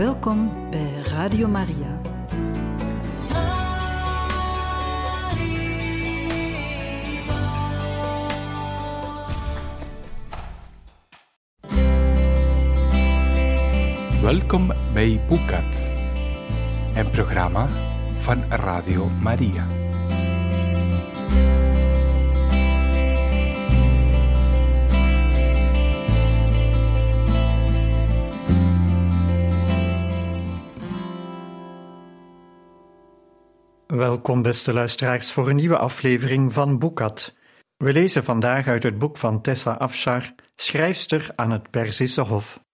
Welkom 0.00 0.70
bij 0.70 1.02
Radio 1.04 1.48
Maria. 1.48 2.00
Welkom 14.22 14.72
bij 14.92 15.20
Boekat, 15.28 15.82
een 16.94 17.10
programma 17.10 17.68
van 18.18 18.44
Radio 18.48 19.08
Maria. 19.22 19.79
Welkom, 34.00 34.42
beste 34.42 34.72
luisteraars, 34.72 35.32
voor 35.32 35.48
een 35.48 35.56
nieuwe 35.56 35.78
aflevering 35.78 36.52
van 36.52 36.78
Boekat. 36.78 37.34
We 37.76 37.92
lezen 37.92 38.24
vandaag 38.24 38.66
uit 38.66 38.82
het 38.82 38.98
boek 38.98 39.16
van 39.16 39.40
Tessa 39.40 39.72
Afshar, 39.72 40.34
schrijfster 40.56 41.30
aan 41.36 41.50
het 41.50 41.70
Perzische 41.70 42.20
Hof. 42.20 42.64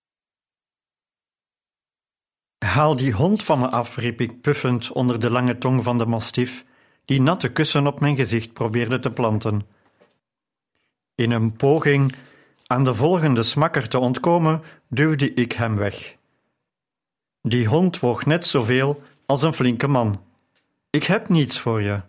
Haal 2.58 2.96
die 2.96 3.12
hond 3.12 3.44
van 3.44 3.58
me 3.58 3.68
af, 3.68 3.96
riep 3.96 4.20
ik 4.20 4.40
puffend 4.40 4.92
onder 4.92 5.20
de 5.20 5.30
lange 5.30 5.58
tong 5.58 5.82
van 5.82 5.98
de 5.98 6.06
mastif, 6.06 6.64
die 7.04 7.20
natte 7.20 7.52
kussen 7.52 7.86
op 7.86 8.00
mijn 8.00 8.16
gezicht 8.16 8.52
probeerde 8.52 8.98
te 8.98 9.12
planten. 9.12 9.66
In 11.14 11.30
een 11.30 11.52
poging 11.52 12.14
aan 12.66 12.84
de 12.84 12.94
volgende 12.94 13.42
smakker 13.42 13.88
te 13.88 13.98
ontkomen, 13.98 14.62
duwde 14.88 15.34
ik 15.34 15.52
hem 15.52 15.76
weg. 15.76 16.16
Die 17.42 17.66
hond 17.66 18.00
woog 18.00 18.26
net 18.26 18.46
zoveel 18.46 19.02
als 19.26 19.42
een 19.42 19.54
flinke 19.54 19.86
man. 19.86 20.25
Ik 20.96 21.04
heb 21.04 21.28
niets 21.28 21.60
voor 21.60 21.82
je. 21.82 22.00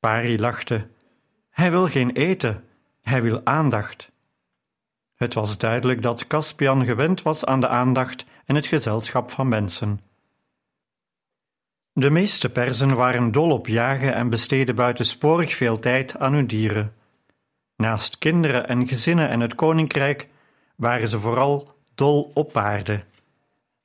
Pari 0.00 0.40
lachte. 0.40 0.86
Hij 1.50 1.70
wil 1.70 1.86
geen 1.86 2.10
eten, 2.10 2.64
hij 3.02 3.22
wil 3.22 3.40
aandacht. 3.44 4.10
Het 5.14 5.34
was 5.34 5.58
duidelijk 5.58 6.02
dat 6.02 6.26
Caspian 6.26 6.84
gewend 6.84 7.22
was 7.22 7.44
aan 7.44 7.60
de 7.60 7.68
aandacht 7.68 8.24
en 8.44 8.54
het 8.54 8.66
gezelschap 8.66 9.30
van 9.30 9.48
mensen. 9.48 10.00
De 11.92 12.10
meeste 12.10 12.50
Perzen 12.50 12.94
waren 12.94 13.32
dol 13.32 13.50
op 13.50 13.66
jagen 13.66 14.14
en 14.14 14.28
besteden 14.28 14.74
buitensporig 14.74 15.54
veel 15.54 15.78
tijd 15.78 16.18
aan 16.18 16.32
hun 16.32 16.46
dieren. 16.46 16.94
Naast 17.76 18.18
kinderen 18.18 18.68
en 18.68 18.88
gezinnen 18.88 19.28
en 19.28 19.40
het 19.40 19.54
koninkrijk 19.54 20.28
waren 20.76 21.08
ze 21.08 21.20
vooral 21.20 21.74
dol 21.94 22.30
op 22.34 22.52
paarden. 22.52 23.04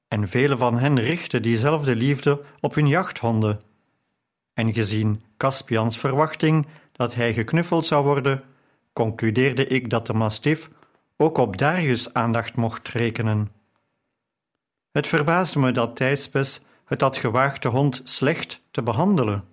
En 0.07 0.27
vele 0.27 0.57
van 0.57 0.77
hen 0.77 0.99
richtten 0.99 1.41
diezelfde 1.41 1.95
liefde 1.95 2.41
op 2.59 2.75
hun 2.75 2.88
jachthonden. 2.88 3.69
En 4.62 4.73
gezien 4.73 5.23
Caspians 5.38 5.98
verwachting 5.98 6.67
dat 6.92 7.16
hij 7.16 7.34
geknuffeld 7.34 7.86
zou 7.86 8.04
worden, 8.04 8.42
concludeerde 8.94 9.68
ik 9.68 9.90
dat 9.90 10.08
de 10.08 10.14
mastif 10.14 10.70
ook 11.18 11.38
op 11.38 11.58
Darius 11.58 12.14
aandacht 12.14 12.56
mocht 12.56 12.88
rekenen. 12.88 13.50
Het 14.92 15.08
verbaasde 15.08 15.59
me 15.59 15.72
dat 15.72 15.95
Thijspes 15.95 16.62
het 16.86 17.02
had 17.02 17.18
gewaagd 17.18 17.62
de 17.62 17.68
hond 17.68 18.02
slecht 18.03 18.62
te 18.72 18.84
behandelen. 18.84 19.44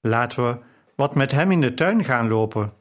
Laten 0.00 0.44
we 0.44 0.58
wat 0.94 1.14
met 1.14 1.30
hem 1.30 1.50
in 1.50 1.60
de 1.60 1.74
tuin 1.74 2.04
gaan 2.04 2.28
lopen. 2.28 2.72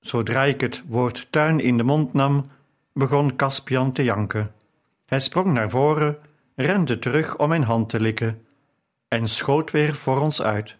Zodra 0.00 0.44
ik 0.44 0.60
het 0.60 0.82
woord 0.86 1.26
tuin 1.30 1.60
in 1.60 1.76
de 1.76 1.84
mond 1.84 2.12
nam, 2.12 2.46
begon 2.92 3.36
Caspian 3.36 3.92
te 3.92 4.04
janken. 4.04 4.54
Hij 5.06 5.20
sprong 5.20 5.52
naar 5.52 5.70
voren, 5.70 6.18
rende 6.54 6.98
terug 6.98 7.38
om 7.38 7.48
mijn 7.48 7.64
hand 7.64 7.88
te 7.88 8.00
likken 8.00 8.44
en 9.14 9.28
schoot 9.28 9.70
weer 9.70 9.94
voor 9.94 10.20
ons 10.20 10.42
uit. 10.42 10.76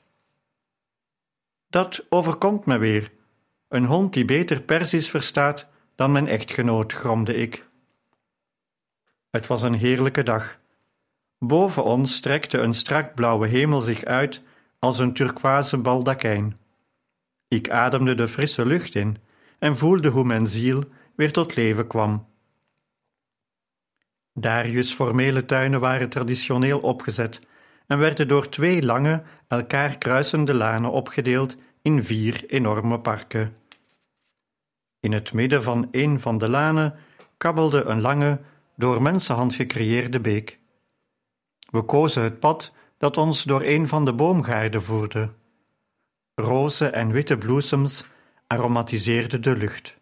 Dat 1.69 2.06
overkomt 2.09 2.67
me 2.67 2.78
weer. 2.78 3.12
Een 3.69 3.84
hond 3.84 4.12
die 4.12 4.25
beter 4.25 4.62
Persisch 4.62 5.11
verstaat 5.11 5.69
dan 5.95 6.12
mijn 6.12 6.28
echtgenoot, 6.28 6.93
gromde 6.93 7.34
ik. 7.34 7.67
Het 9.31 9.47
was 9.47 9.62
een 9.62 9.75
heerlijke 9.75 10.23
dag. 10.23 10.59
Boven 11.39 11.84
ons 11.84 12.15
strekte 12.15 12.59
een 12.59 12.75
strak 12.75 13.15
blauwe 13.15 13.47
hemel 13.47 13.81
zich 13.81 14.05
uit 14.05 14.43
als 14.78 14.99
een 14.99 15.15
turquoise 15.15 15.78
baldakijn. 15.78 16.59
Ik 17.49 17.71
ademde 17.71 18.15
de 18.15 18.28
frisse 18.28 18.67
lucht 18.67 18.94
in 18.94 19.17
en 19.59 19.77
voelde 19.77 20.09
hoe 20.09 20.25
mijn 20.25 20.47
ziel 20.47 20.84
weer 21.17 21.33
tot 21.33 21.56
leven 21.56 21.87
kwam. 21.87 22.27
Darius' 24.33 24.94
formele 24.94 25.44
tuinen 25.44 25.81
waren 25.81 26.09
traditioneel 26.09 26.78
opgezet 26.81 27.41
en 27.87 27.99
werden 27.99 28.28
door 28.28 28.49
twee 28.49 28.83
lange, 28.83 29.22
elkaar 29.49 29.99
kruisende 29.99 30.55
lanen 30.55 30.91
opgedeeld 30.91 31.56
in 31.83 32.05
vier 32.05 32.45
enorme 32.47 33.00
parken. 33.00 33.56
In 35.00 35.12
het 35.12 35.33
midden 35.33 35.62
van 35.62 35.89
een 35.91 36.21
van 36.21 36.39
de 36.39 36.49
lanen 36.49 36.94
kabbelde 37.37 37.84
een 37.84 38.00
lange, 38.00 38.41
door 38.77 39.03
mensenhand 39.03 39.55
gecreëerde 39.55 40.21
beek. 40.21 40.59
We 41.71 41.83
kozen 41.83 42.23
het 42.23 42.41
pad 42.41 42.73
dat 42.99 43.17
ons 43.17 43.43
door 43.43 43.62
een 43.62 43.89
van 43.89 44.05
de 44.05 44.15
boomgaarden 44.15 44.83
voerde. 44.83 45.31
Roze 46.34 46.89
en 46.89 47.11
witte 47.11 47.39
bloesems 47.39 48.05
aromatiseerden 48.47 49.43
de 49.43 49.56
lucht. 49.56 49.97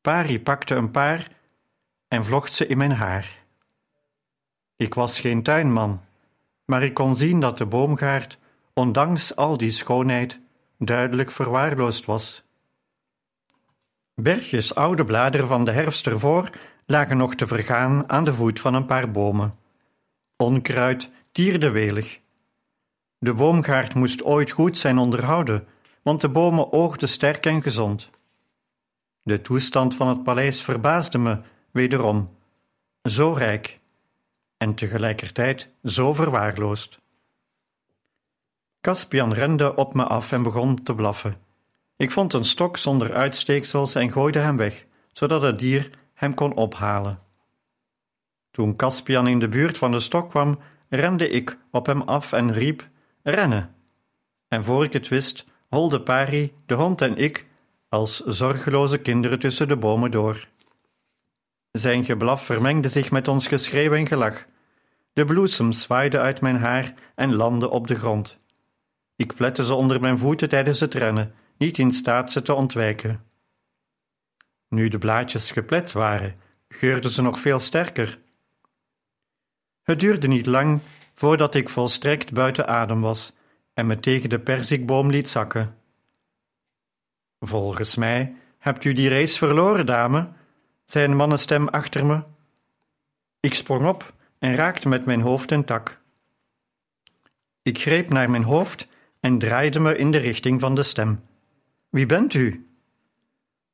Pari 0.00 0.40
pakte 0.40 0.74
een 0.74 0.90
paar 0.90 1.28
en 2.08 2.24
vlocht 2.24 2.54
ze 2.54 2.66
in 2.66 2.78
mijn 2.78 2.92
haar. 2.92 3.44
Ik 4.76 4.94
was 4.94 5.20
geen 5.20 5.42
tuinman, 5.42 6.00
maar 6.72 6.82
ik 6.82 6.94
kon 6.94 7.16
zien 7.16 7.40
dat 7.40 7.58
de 7.58 7.66
boomgaard, 7.66 8.38
ondanks 8.74 9.36
al 9.36 9.56
die 9.56 9.70
schoonheid, 9.70 10.40
duidelijk 10.78 11.30
verwaarloosd 11.30 12.04
was. 12.04 12.42
Bergjes 14.14 14.74
oude 14.74 15.04
bladeren 15.04 15.46
van 15.46 15.64
de 15.64 15.70
herfst 15.70 16.06
ervoor 16.06 16.50
lagen 16.86 17.16
nog 17.16 17.34
te 17.34 17.46
vergaan 17.46 18.08
aan 18.08 18.24
de 18.24 18.34
voet 18.34 18.60
van 18.60 18.74
een 18.74 18.86
paar 18.86 19.10
bomen. 19.10 19.54
Onkruid 20.36 21.10
tierde 21.32 21.70
welig. 21.70 22.20
De 23.18 23.34
boomgaard 23.34 23.94
moest 23.94 24.22
ooit 24.22 24.50
goed 24.50 24.78
zijn 24.78 24.98
onderhouden, 24.98 25.66
want 26.02 26.20
de 26.20 26.28
bomen 26.28 26.72
oogden 26.72 27.08
sterk 27.08 27.46
en 27.46 27.62
gezond. 27.62 28.10
De 29.22 29.40
toestand 29.40 29.94
van 29.94 30.08
het 30.08 30.22
paleis 30.22 30.62
verbaasde 30.62 31.18
me 31.18 31.38
wederom. 31.70 32.28
Zo 33.02 33.32
rijk 33.32 33.78
en 34.62 34.74
tegelijkertijd 34.74 35.68
zo 35.84 36.14
verwaarloosd. 36.14 37.00
Caspian 38.80 39.32
rende 39.32 39.74
op 39.74 39.94
me 39.94 40.04
af 40.04 40.32
en 40.32 40.42
begon 40.42 40.82
te 40.82 40.94
blaffen. 40.94 41.34
Ik 41.96 42.10
vond 42.10 42.32
een 42.32 42.44
stok 42.44 42.76
zonder 42.76 43.12
uitsteeksels 43.12 43.94
en 43.94 44.12
gooide 44.12 44.38
hem 44.38 44.56
weg, 44.56 44.86
zodat 45.12 45.42
het 45.42 45.58
dier 45.58 45.90
hem 46.14 46.34
kon 46.34 46.54
ophalen. 46.54 47.18
Toen 48.50 48.76
Caspian 48.76 49.28
in 49.28 49.38
de 49.38 49.48
buurt 49.48 49.78
van 49.78 49.90
de 49.90 50.00
stok 50.00 50.30
kwam, 50.30 50.58
rende 50.88 51.28
ik 51.28 51.58
op 51.70 51.86
hem 51.86 52.02
af 52.02 52.32
en 52.32 52.52
riep: 52.52 52.88
Rennen! 53.22 53.74
En 54.48 54.64
voor 54.64 54.84
ik 54.84 54.92
het 54.92 55.08
wist, 55.08 55.46
holde 55.68 56.00
Pari, 56.02 56.52
de 56.66 56.74
hond 56.74 57.00
en 57.00 57.16
ik 57.16 57.46
als 57.88 58.20
zorgeloze 58.20 58.98
kinderen 58.98 59.38
tussen 59.38 59.68
de 59.68 59.76
bomen 59.76 60.10
door. 60.10 60.48
Zijn 61.70 62.04
geblaf 62.04 62.44
vermengde 62.44 62.88
zich 62.88 63.10
met 63.10 63.28
ons 63.28 63.46
geschreeuw 63.46 63.92
en 63.92 64.06
gelach. 64.06 64.50
De 65.12 65.24
bloesem 65.24 65.72
zwaaide 65.72 66.18
uit 66.18 66.40
mijn 66.40 66.56
haar 66.56 66.94
en 67.14 67.34
landde 67.34 67.70
op 67.70 67.86
de 67.86 67.94
grond. 67.94 68.38
Ik 69.16 69.34
plette 69.34 69.64
ze 69.64 69.74
onder 69.74 70.00
mijn 70.00 70.18
voeten 70.18 70.48
tijdens 70.48 70.80
het 70.80 70.94
rennen, 70.94 71.34
niet 71.56 71.78
in 71.78 71.92
staat 71.92 72.32
ze 72.32 72.42
te 72.42 72.54
ontwijken. 72.54 73.24
Nu 74.68 74.88
de 74.88 74.98
blaadjes 74.98 75.50
geplet 75.50 75.92
waren, 75.92 76.40
geurden 76.68 77.10
ze 77.10 77.22
nog 77.22 77.40
veel 77.40 77.60
sterker. 77.60 78.18
Het 79.82 80.00
duurde 80.00 80.28
niet 80.28 80.46
lang 80.46 80.80
voordat 81.14 81.54
ik 81.54 81.68
volstrekt 81.68 82.32
buiten 82.32 82.66
adem 82.66 83.00
was 83.00 83.32
en 83.74 83.86
me 83.86 84.00
tegen 84.00 84.28
de 84.28 84.40
perzikboom 84.40 85.10
liet 85.10 85.28
zakken. 85.28 85.76
Volgens 87.40 87.96
mij 87.96 88.34
hebt 88.58 88.84
u 88.84 88.92
die 88.92 89.08
race 89.08 89.38
verloren, 89.38 89.86
dame, 89.86 90.28
zei 90.84 91.04
een 91.04 91.16
mannenstem 91.16 91.68
achter 91.68 92.06
me. 92.06 92.22
Ik 93.40 93.54
sprong 93.54 93.88
op 93.88 94.12
en 94.42 94.54
raakte 94.54 94.88
met 94.88 95.04
mijn 95.04 95.20
hoofd 95.20 95.50
een 95.50 95.64
tak. 95.64 96.00
Ik 97.62 97.78
greep 97.78 98.08
naar 98.08 98.30
mijn 98.30 98.42
hoofd 98.42 98.88
en 99.20 99.38
draaide 99.38 99.80
me 99.80 99.96
in 99.96 100.10
de 100.10 100.18
richting 100.18 100.60
van 100.60 100.74
de 100.74 100.82
stem. 100.82 101.20
Wie 101.88 102.06
bent 102.06 102.34
u? 102.34 102.66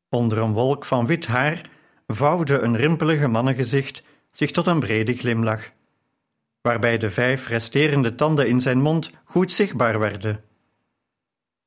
Onder 0.09 0.39
een 0.39 0.53
wolk 0.53 0.85
van 0.85 1.07
wit 1.07 1.27
haar 1.27 1.71
vouwde 2.07 2.59
een 2.59 2.77
rimpelige 2.77 3.29
mannengezicht 3.29 4.03
zich 4.31 4.51
tot 4.51 4.67
een 4.67 4.81
brede 4.81 5.15
glimlach, 5.15 5.71
waarbij 6.61 6.99
de 6.99 7.11
vijf 7.11 7.47
resterende 7.47 8.15
tanden 8.15 8.49
in 8.49 8.61
zijn 8.61 8.81
mond 8.81 9.11
goed 9.25 9.51
zichtbaar 9.51 9.99
werden. 9.99 10.45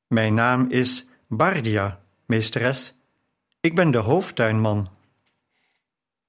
Mijn 0.08 0.34
naam 0.34 0.70
is 0.70 1.08
Bardia, 1.28 2.02
meesteres. 2.26 2.94
Ik 3.60 3.76
ben 3.76 3.92
de 3.92 3.98
hoofdtuinman. 3.98 4.90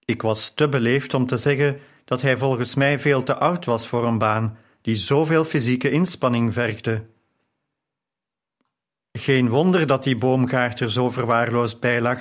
Ik 0.04 0.22
was 0.22 0.54
te 0.54 0.68
beleefd 0.68 1.14
om 1.14 1.26
te 1.26 1.36
zeggen 1.36 1.80
dat 2.04 2.22
hij 2.22 2.38
volgens 2.38 2.74
mij 2.74 2.98
veel 2.98 3.22
te 3.22 3.34
oud 3.34 3.64
was 3.64 3.88
voor 3.88 4.06
een 4.06 4.18
baan 4.18 4.58
die 4.80 4.96
zoveel 4.96 5.44
fysieke 5.44 5.90
inspanning 5.90 6.52
vergde. 6.52 7.06
Geen 9.12 9.48
wonder 9.48 9.86
dat 9.86 10.04
die 10.04 10.16
boomgaard 10.16 10.80
er 10.80 10.90
zo 10.90 11.10
verwaarloosd 11.10 11.80
bij 11.80 12.00
lag. 12.00 12.20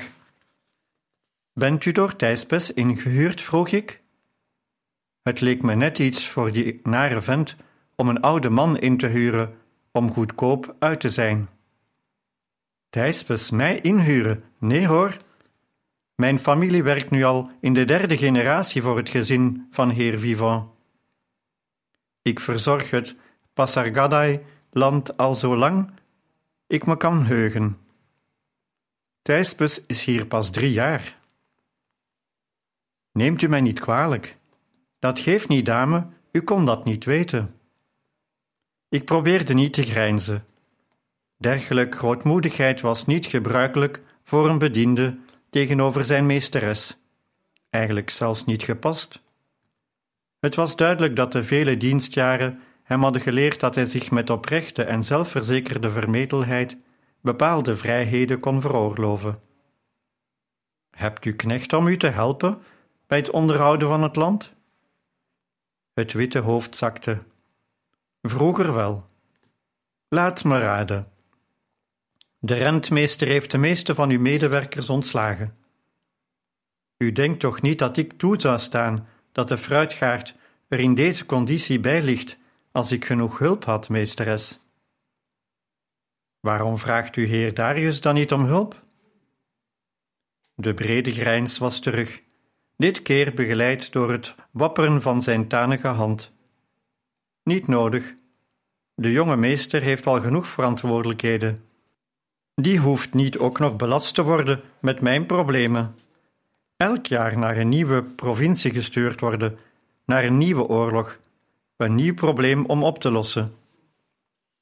Bent 1.53 1.85
u 1.85 1.91
door 1.91 2.15
Thijspes 2.15 2.73
ingehuurd? 2.73 3.41
vroeg 3.41 3.69
ik. 3.69 4.01
Het 5.21 5.41
leek 5.41 5.61
me 5.61 5.75
net 5.75 5.99
iets 5.99 6.27
voor 6.27 6.51
die 6.51 6.79
nare 6.83 7.21
vent 7.21 7.55
om 7.95 8.09
een 8.09 8.21
oude 8.21 8.49
man 8.49 8.77
in 8.77 8.97
te 8.97 9.07
huren 9.07 9.57
om 9.91 10.13
goedkoop 10.13 10.75
uit 10.79 10.99
te 10.99 11.09
zijn. 11.09 11.49
Thijspes 12.89 13.49
mij 13.49 13.79
inhuren? 13.79 14.43
Nee 14.57 14.87
hoor. 14.87 15.17
Mijn 16.15 16.39
familie 16.39 16.83
werkt 16.83 17.09
nu 17.09 17.23
al 17.23 17.51
in 17.59 17.73
de 17.73 17.85
derde 17.85 18.17
generatie 18.17 18.81
voor 18.81 18.97
het 18.97 19.09
gezin 19.09 19.67
van 19.69 19.89
heer 19.89 20.19
Vivant. 20.19 20.69
Ik 22.21 22.39
verzorg 22.39 22.89
het 22.89 23.15
Pasargadai-land 23.53 25.17
al 25.17 25.35
zo 25.35 25.57
lang 25.57 25.91
ik 26.71 26.85
me 26.85 26.97
kan 26.97 27.25
heugen. 27.25 27.77
Thijspes 29.21 29.85
is 29.85 30.05
hier 30.05 30.25
pas 30.25 30.49
drie 30.49 30.71
jaar. 30.71 31.19
Neemt 33.11 33.41
u 33.41 33.47
mij 33.47 33.61
niet 33.61 33.79
kwalijk. 33.79 34.37
Dat 34.99 35.19
geeft 35.19 35.47
niet, 35.47 35.65
dame, 35.65 36.07
u 36.31 36.41
kon 36.41 36.65
dat 36.65 36.85
niet 36.85 37.05
weten. 37.05 37.55
Ik 38.89 39.05
probeerde 39.05 39.53
niet 39.53 39.73
te 39.73 39.83
grijnzen. 39.83 40.45
Dergelijk 41.37 41.95
grootmoedigheid 41.95 42.81
was 42.81 43.05
niet 43.05 43.25
gebruikelijk 43.25 44.01
voor 44.23 44.49
een 44.49 44.57
bediende 44.57 45.17
tegenover 45.51 46.05
zijn 46.05 46.25
meesteres, 46.25 46.97
eigenlijk 47.69 48.09
zelfs 48.09 48.45
niet 48.45 48.63
gepast. 48.63 49.21
Het 50.39 50.55
was 50.55 50.75
duidelijk 50.75 51.15
dat 51.15 51.31
de 51.31 51.43
vele 51.43 51.77
dienstjaren 51.77 52.61
hem 52.83 53.01
hadden 53.01 53.21
geleerd 53.21 53.59
dat 53.59 53.75
hij 53.75 53.85
zich 53.85 54.11
met 54.11 54.29
oprechte 54.29 54.83
en 54.83 55.03
zelfverzekerde 55.03 55.91
vermetelheid 55.91 56.77
bepaalde 57.21 57.77
vrijheden 57.77 58.39
kon 58.39 58.61
veroorloven. 58.61 59.39
Hebt 60.89 61.25
u 61.25 61.35
knecht 61.35 61.73
om 61.73 61.87
u 61.87 61.97
te 61.97 62.07
helpen 62.07 62.61
bij 63.07 63.17
het 63.17 63.29
onderhouden 63.29 63.87
van 63.87 64.03
het 64.03 64.15
land? 64.15 64.53
Het 65.93 66.13
witte 66.13 66.39
hoofd 66.39 66.77
zakte. 66.77 67.17
Vroeger 68.21 68.73
wel. 68.73 69.05
Laat 70.07 70.43
me 70.43 70.59
raden. 70.59 71.05
De 72.43 72.53
rentmeester 72.53 73.27
heeft 73.27 73.51
de 73.51 73.57
meeste 73.57 73.95
van 73.95 74.09
uw 74.09 74.19
medewerkers 74.19 74.89
ontslagen. 74.89 75.57
U 76.97 77.11
denkt 77.11 77.39
toch 77.39 77.61
niet 77.61 77.79
dat 77.79 77.97
ik 77.97 78.17
toe 78.17 78.41
zou 78.41 78.59
staan 78.59 79.07
dat 79.31 79.47
de 79.47 79.57
fruitgaard 79.57 80.35
er 80.67 80.79
in 80.79 80.93
deze 80.93 81.25
conditie 81.25 81.79
bij 81.79 82.01
ligt 82.01 82.37
als 82.71 82.91
ik 82.91 83.05
genoeg 83.05 83.37
hulp 83.37 83.65
had, 83.65 83.89
meesteres. 83.89 84.59
Waarom 86.39 86.77
vraagt 86.77 87.15
u 87.15 87.25
heer 87.25 87.53
Darius 87.53 88.01
dan 88.01 88.13
niet 88.13 88.31
om 88.31 88.43
hulp? 88.43 88.83
De 90.55 90.73
brede 90.73 91.11
grijns 91.11 91.57
was 91.57 91.79
terug, 91.79 92.21
dit 92.77 93.01
keer 93.01 93.33
begeleid 93.33 93.91
door 93.91 94.11
het 94.11 94.35
wapperen 94.51 95.01
van 95.01 95.21
zijn 95.21 95.47
tanige 95.47 95.87
hand. 95.87 96.31
Niet 97.43 97.67
nodig. 97.67 98.15
De 98.95 99.11
jonge 99.11 99.37
meester 99.37 99.81
heeft 99.81 100.07
al 100.07 100.21
genoeg 100.21 100.47
verantwoordelijkheden. 100.47 101.69
Die 102.61 102.79
hoeft 102.79 103.13
niet 103.13 103.37
ook 103.37 103.59
nog 103.59 103.75
belast 103.75 104.13
te 104.13 104.23
worden 104.23 104.61
met 104.79 105.01
mijn 105.01 105.25
problemen. 105.25 105.95
Elk 106.77 107.05
jaar 107.05 107.37
naar 107.37 107.57
een 107.57 107.69
nieuwe 107.69 108.03
provincie 108.03 108.71
gestuurd 108.71 109.19
worden, 109.19 109.59
naar 110.05 110.23
een 110.23 110.37
nieuwe 110.37 110.63
oorlog, 110.63 111.17
een 111.77 111.95
nieuw 111.95 112.13
probleem 112.13 112.65
om 112.65 112.83
op 112.83 112.99
te 112.99 113.11
lossen. 113.11 113.55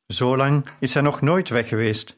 Zolang 0.07 0.65
is 0.79 0.93
hij 0.93 1.03
nog 1.03 1.21
nooit 1.21 1.49
weg 1.49 1.67
geweest. 1.67 2.15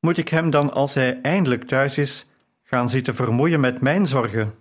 Moet 0.00 0.18
ik 0.18 0.28
hem 0.28 0.50
dan, 0.50 0.72
als 0.72 0.94
hij 0.94 1.20
eindelijk 1.20 1.64
thuis 1.64 1.98
is, 1.98 2.26
gaan 2.62 2.90
zitten 2.90 3.14
vermoeien 3.14 3.60
met 3.60 3.80
mijn 3.80 4.06
zorgen? 4.06 4.54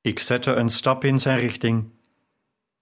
Ik 0.00 0.18
zette 0.18 0.52
een 0.52 0.68
stap 0.68 1.04
in 1.04 1.20
zijn 1.20 1.38
richting. 1.38 1.90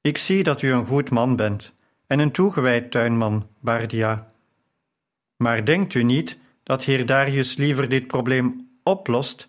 Ik 0.01 0.19
zie 0.19 0.43
dat 0.43 0.63
u 0.63 0.73
een 0.73 0.87
goed 0.87 1.11
man 1.11 1.37
bent 1.37 1.73
en 2.07 2.19
een 2.19 2.33
toegewijd 2.33 2.91
tuinman, 2.91 3.49
Bardia. 3.61 4.35
Maar 5.37 5.65
denkt 5.65 5.95
u 5.95 6.03
niet 6.03 6.39
dat 6.63 6.85
heer 6.85 7.07
Darius 7.07 7.57
liever 7.57 7.89
dit 7.89 8.07
probleem 8.07 8.79
oplost, 8.83 9.49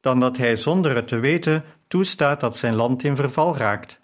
dan 0.00 0.20
dat 0.20 0.36
hij 0.36 0.56
zonder 0.56 0.94
het 0.94 1.08
te 1.08 1.18
weten 1.18 1.64
toestaat 1.88 2.40
dat 2.40 2.56
zijn 2.56 2.74
land 2.74 3.04
in 3.04 3.16
verval 3.16 3.56
raakt? 3.56 4.00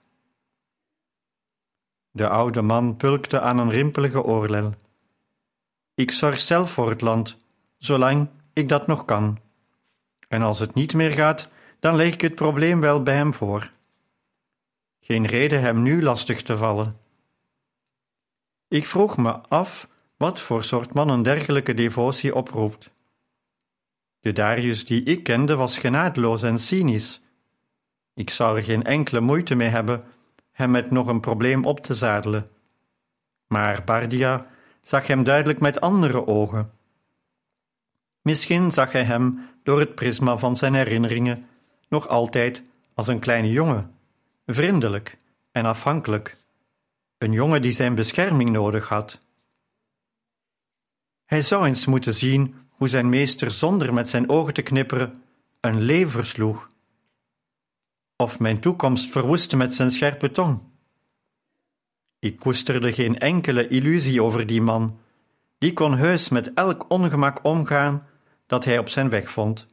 De 2.10 2.28
oude 2.28 2.62
man 2.62 2.96
pulkte 2.96 3.40
aan 3.40 3.58
een 3.58 3.70
rimpelige 3.70 4.22
oorlel. 4.22 4.72
Ik 5.94 6.10
zorg 6.10 6.40
zelf 6.40 6.70
voor 6.70 6.90
het 6.90 7.00
land, 7.00 7.36
zolang 7.78 8.28
ik 8.52 8.68
dat 8.68 8.86
nog 8.86 9.04
kan. 9.04 9.38
En 10.28 10.42
als 10.42 10.58
het 10.58 10.74
niet 10.74 10.94
meer 10.94 11.10
gaat, 11.12 11.48
dan 11.80 11.96
leg 11.96 12.12
ik 12.12 12.20
het 12.20 12.34
probleem 12.34 12.80
wel 12.80 13.02
bij 13.02 13.14
hem 13.14 13.32
voor. 13.32 13.72
Geen 15.00 15.26
reden 15.26 15.60
hem 15.60 15.82
nu 15.82 16.02
lastig 16.02 16.42
te 16.42 16.56
vallen. 16.56 16.96
Ik 18.68 18.86
vroeg 18.86 19.16
me 19.16 19.32
af 19.32 19.88
wat 20.22 20.40
voor 20.40 20.64
soort 20.64 20.94
man 20.94 21.08
een 21.08 21.22
dergelijke 21.22 21.74
devotie 21.74 22.34
oproept. 22.34 22.90
De 24.20 24.32
Darius 24.32 24.84
die 24.84 25.02
ik 25.02 25.22
kende 25.22 25.56
was 25.56 25.78
genadeloos 25.78 26.42
en 26.42 26.58
cynisch. 26.58 27.20
Ik 28.14 28.30
zou 28.30 28.56
er 28.56 28.62
geen 28.62 28.84
enkele 28.84 29.20
moeite 29.20 29.54
mee 29.54 29.68
hebben 29.68 30.04
hem 30.52 30.70
met 30.70 30.90
nog 30.90 31.06
een 31.06 31.20
probleem 31.20 31.64
op 31.64 31.80
te 31.80 31.94
zadelen. 31.94 32.50
Maar 33.46 33.84
Bardia 33.84 34.46
zag 34.80 35.06
hem 35.06 35.24
duidelijk 35.24 35.60
met 35.60 35.80
andere 35.80 36.26
ogen. 36.26 36.70
Misschien 38.20 38.70
zag 38.70 38.92
hij 38.92 39.04
hem 39.04 39.48
door 39.62 39.78
het 39.78 39.94
prisma 39.94 40.36
van 40.36 40.56
zijn 40.56 40.74
herinneringen 40.74 41.44
nog 41.88 42.08
altijd 42.08 42.62
als 42.94 43.08
een 43.08 43.18
kleine 43.18 43.50
jongen, 43.50 43.94
vriendelijk 44.46 45.16
en 45.52 45.64
afhankelijk, 45.64 46.36
een 47.18 47.32
jongen 47.32 47.62
die 47.62 47.72
zijn 47.72 47.94
bescherming 47.94 48.50
nodig 48.50 48.88
had. 48.88 49.20
Hij 51.32 51.42
zou 51.42 51.66
eens 51.66 51.86
moeten 51.86 52.14
zien 52.14 52.54
hoe 52.68 52.88
zijn 52.88 53.08
meester 53.08 53.50
zonder 53.50 53.94
met 53.94 54.08
zijn 54.08 54.28
ogen 54.28 54.54
te 54.54 54.62
knipperen 54.62 55.22
een 55.60 55.80
lever 55.80 56.26
sloeg 56.26 56.70
of 58.16 58.40
mijn 58.40 58.60
toekomst 58.60 59.10
verwoestte 59.10 59.56
met 59.56 59.74
zijn 59.74 59.90
scherpe 59.90 60.30
tong. 60.30 60.60
Ik 62.18 62.38
koesterde 62.38 62.92
geen 62.92 63.18
enkele 63.18 63.68
illusie 63.68 64.22
over 64.22 64.46
die 64.46 64.62
man. 64.62 64.98
Die 65.58 65.72
kon 65.72 65.96
heus 65.96 66.28
met 66.28 66.54
elk 66.54 66.84
ongemak 66.88 67.44
omgaan 67.44 68.06
dat 68.46 68.64
hij 68.64 68.78
op 68.78 68.88
zijn 68.88 69.08
weg 69.08 69.30
vond. 69.30 69.66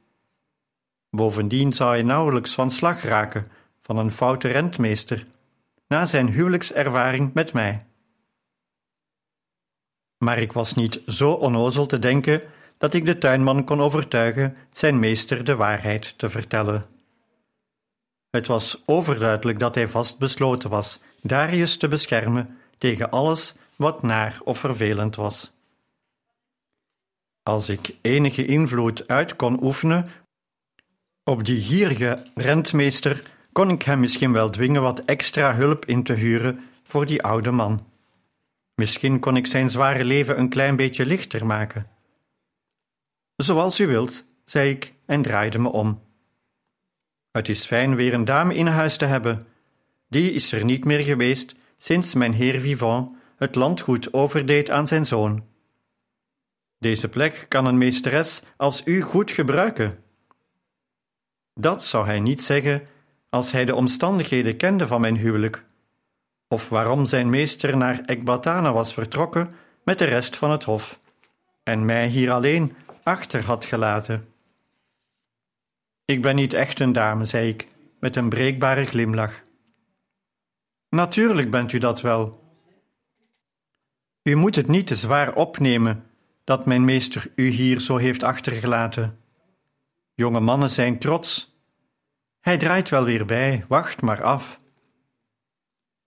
Bovendien 1.09 1.73
zou 1.73 1.89
hij 1.89 2.03
nauwelijks 2.03 2.53
van 2.53 2.71
slag 2.71 3.01
raken 3.01 3.47
van 3.81 3.97
een 3.97 4.11
foute 4.11 4.47
rentmeester 4.47 5.27
na 5.87 6.05
zijn 6.05 6.29
huwelijkservaring 6.29 7.33
met 7.33 7.53
mij. 7.53 7.88
Maar 10.19 10.39
ik 10.39 10.53
was 10.53 10.73
niet 10.73 11.01
zo 11.07 11.31
onnozel 11.31 11.85
te 11.85 11.99
denken 11.99 12.41
dat 12.77 12.93
ik 12.93 13.05
de 13.05 13.17
tuinman 13.17 13.63
kon 13.63 13.81
overtuigen 13.81 14.57
zijn 14.69 14.99
meester 14.99 15.43
de 15.43 15.55
waarheid 15.55 16.13
te 16.17 16.29
vertellen. 16.29 16.85
Het 18.29 18.47
was 18.47 18.81
overduidelijk 18.85 19.59
dat 19.59 19.75
hij 19.75 19.87
vastbesloten 19.87 20.69
was 20.69 20.99
Darius 21.21 21.77
te 21.77 21.87
beschermen 21.87 22.57
tegen 22.77 23.09
alles 23.09 23.55
wat 23.75 24.01
naar 24.01 24.39
of 24.43 24.59
vervelend 24.59 25.15
was. 25.15 25.51
Als 27.43 27.69
ik 27.69 27.95
enige 28.01 28.45
invloed 28.45 29.07
uit 29.07 29.35
kon 29.35 29.63
oefenen 29.63 30.09
op 31.23 31.45
die 31.45 31.61
gierige 31.61 32.23
rentmeester, 32.35 33.23
kon 33.51 33.69
ik 33.69 33.81
hem 33.81 33.99
misschien 33.99 34.31
wel 34.31 34.49
dwingen 34.49 34.81
wat 34.81 34.99
extra 34.99 35.55
hulp 35.55 35.85
in 35.85 36.03
te 36.03 36.13
huren 36.13 36.63
voor 36.83 37.05
die 37.05 37.23
oude 37.23 37.51
man. 37.51 37.88
Misschien 38.79 39.19
kon 39.19 39.35
ik 39.35 39.47
zijn 39.47 39.69
zware 39.69 40.03
leven 40.05 40.39
een 40.39 40.49
klein 40.49 40.75
beetje 40.75 41.05
lichter 41.05 41.45
maken. 41.45 41.87
Zoals 43.35 43.79
u 43.79 43.87
wilt, 43.87 44.25
zei 44.45 44.69
ik 44.69 44.93
en 45.05 45.21
draaide 45.21 45.59
me 45.59 45.69
om. 45.69 46.01
Het 47.31 47.49
is 47.49 47.65
fijn 47.65 47.95
weer 47.95 48.13
een 48.13 48.25
dame 48.25 48.55
in 48.55 48.67
huis 48.67 48.97
te 48.97 49.05
hebben. 49.05 49.47
Die 50.07 50.31
is 50.31 50.51
er 50.51 50.63
niet 50.63 50.85
meer 50.85 50.99
geweest 50.99 51.55
sinds 51.75 52.13
mijn 52.13 52.33
heer 52.33 52.59
Vivant 52.59 53.11
het 53.35 53.55
landgoed 53.55 54.13
overdeed 54.13 54.69
aan 54.69 54.87
zijn 54.87 55.05
zoon. 55.05 55.43
Deze 56.77 57.09
plek 57.09 57.45
kan 57.47 57.65
een 57.65 57.77
meesteres 57.77 58.41
als 58.57 58.81
u 58.85 59.01
goed 59.01 59.31
gebruiken. 59.31 60.03
Dat 61.53 61.83
zou 61.83 62.05
hij 62.05 62.19
niet 62.19 62.41
zeggen 62.41 62.87
als 63.29 63.51
hij 63.51 63.65
de 63.65 63.75
omstandigheden 63.75 64.57
kende 64.57 64.87
van 64.87 65.01
mijn 65.01 65.17
huwelijk, 65.17 65.67
of 66.49 66.69
waarom 66.69 67.05
zijn 67.05 67.29
meester 67.29 67.77
naar 67.77 68.01
Ekbatana 68.05 68.73
was 68.73 68.93
vertrokken 68.93 69.55
met 69.83 69.97
de 69.97 70.05
rest 70.05 70.35
van 70.35 70.51
het 70.51 70.63
hof, 70.63 70.99
en 71.63 71.85
mij 71.85 72.07
hier 72.07 72.31
alleen 72.31 72.75
achter 73.03 73.45
had 73.45 73.65
gelaten. 73.65 74.33
Ik 76.05 76.21
ben 76.21 76.35
niet 76.35 76.53
echt 76.53 76.79
een 76.79 76.93
dame, 76.93 77.25
zei 77.25 77.49
ik, 77.49 77.67
met 77.99 78.15
een 78.15 78.29
breekbare 78.29 78.85
glimlach. 78.85 79.43
Natuurlijk 80.89 81.51
bent 81.51 81.71
u 81.71 81.77
dat 81.77 82.01
wel. 82.01 82.43
U 84.23 84.35
moet 84.35 84.55
het 84.55 84.67
niet 84.67 84.87
te 84.87 84.95
zwaar 84.95 85.33
opnemen 85.35 86.03
dat 86.43 86.65
mijn 86.65 86.85
meester 86.85 87.31
u 87.35 87.47
hier 87.47 87.79
zo 87.79 87.97
heeft 87.97 88.23
achtergelaten. 88.23 89.19
Jonge 90.15 90.39
mannen 90.39 90.69
zijn 90.69 90.99
trots. 90.99 91.57
Hij 92.39 92.57
draait 92.57 92.89
wel 92.89 93.03
weer 93.03 93.25
bij, 93.25 93.65
wacht 93.67 94.01
maar 94.01 94.23
af. 94.23 94.59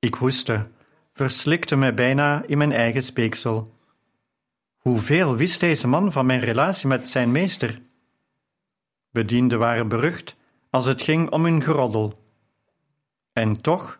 Ik 0.02 0.14
hoestte, 0.14 0.68
verslikte 1.12 1.76
me 1.76 1.94
bijna 1.94 2.42
in 2.46 2.58
mijn 2.58 2.72
eigen 2.72 3.02
speeksel. 3.02 3.74
Hoeveel 4.76 5.36
wist 5.36 5.60
deze 5.60 5.88
man 5.88 6.12
van 6.12 6.26
mijn 6.26 6.40
relatie 6.40 6.88
met 6.88 7.10
zijn 7.10 7.32
meester? 7.32 7.82
Bedienden 9.10 9.58
waren 9.58 9.88
berucht 9.88 10.36
als 10.70 10.86
het 10.86 11.02
ging 11.02 11.30
om 11.30 11.44
hun 11.44 11.62
geroddel. 11.62 12.24
En 13.32 13.52
toch 13.52 13.98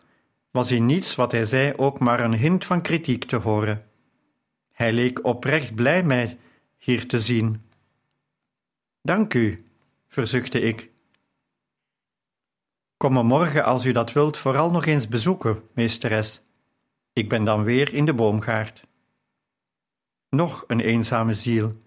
was 0.51 0.71
in 0.71 0.85
niets 0.85 1.15
wat 1.15 1.31
hij 1.31 1.45
zei 1.45 1.73
ook 1.75 1.99
maar 1.99 2.19
een 2.19 2.33
hint 2.33 2.65
van 2.65 2.81
kritiek 2.81 3.23
te 3.23 3.35
horen. 3.35 3.89
Hij 4.71 4.93
leek 4.93 5.25
oprecht 5.25 5.75
blij 5.75 6.03
mij 6.03 6.37
hier 6.77 7.07
te 7.07 7.19
zien. 7.19 7.61
Dank 9.01 9.33
u, 9.33 9.65
verzuchtte 10.07 10.61
ik. 10.61 10.91
Kom 13.03 13.13
me 13.13 13.23
morgen, 13.23 13.63
als 13.63 13.85
u 13.85 13.91
dat 13.91 14.13
wilt, 14.13 14.37
vooral 14.37 14.71
nog 14.71 14.85
eens 14.85 15.07
bezoeken, 15.07 15.63
meesteres. 15.73 16.41
Ik 17.13 17.29
ben 17.29 17.43
dan 17.43 17.63
weer 17.63 17.93
in 17.93 18.05
de 18.05 18.13
boomgaard. 18.13 18.83
Nog 20.29 20.63
een 20.67 20.79
eenzame 20.79 21.33
ziel, 21.33 21.77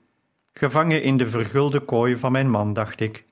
gevangen 0.53 1.03
in 1.03 1.17
de 1.17 1.29
vergulde 1.29 1.81
kooi 1.81 2.17
van 2.17 2.33
mijn 2.33 2.51
man, 2.51 2.73
dacht 2.73 3.01
ik. 3.01 3.25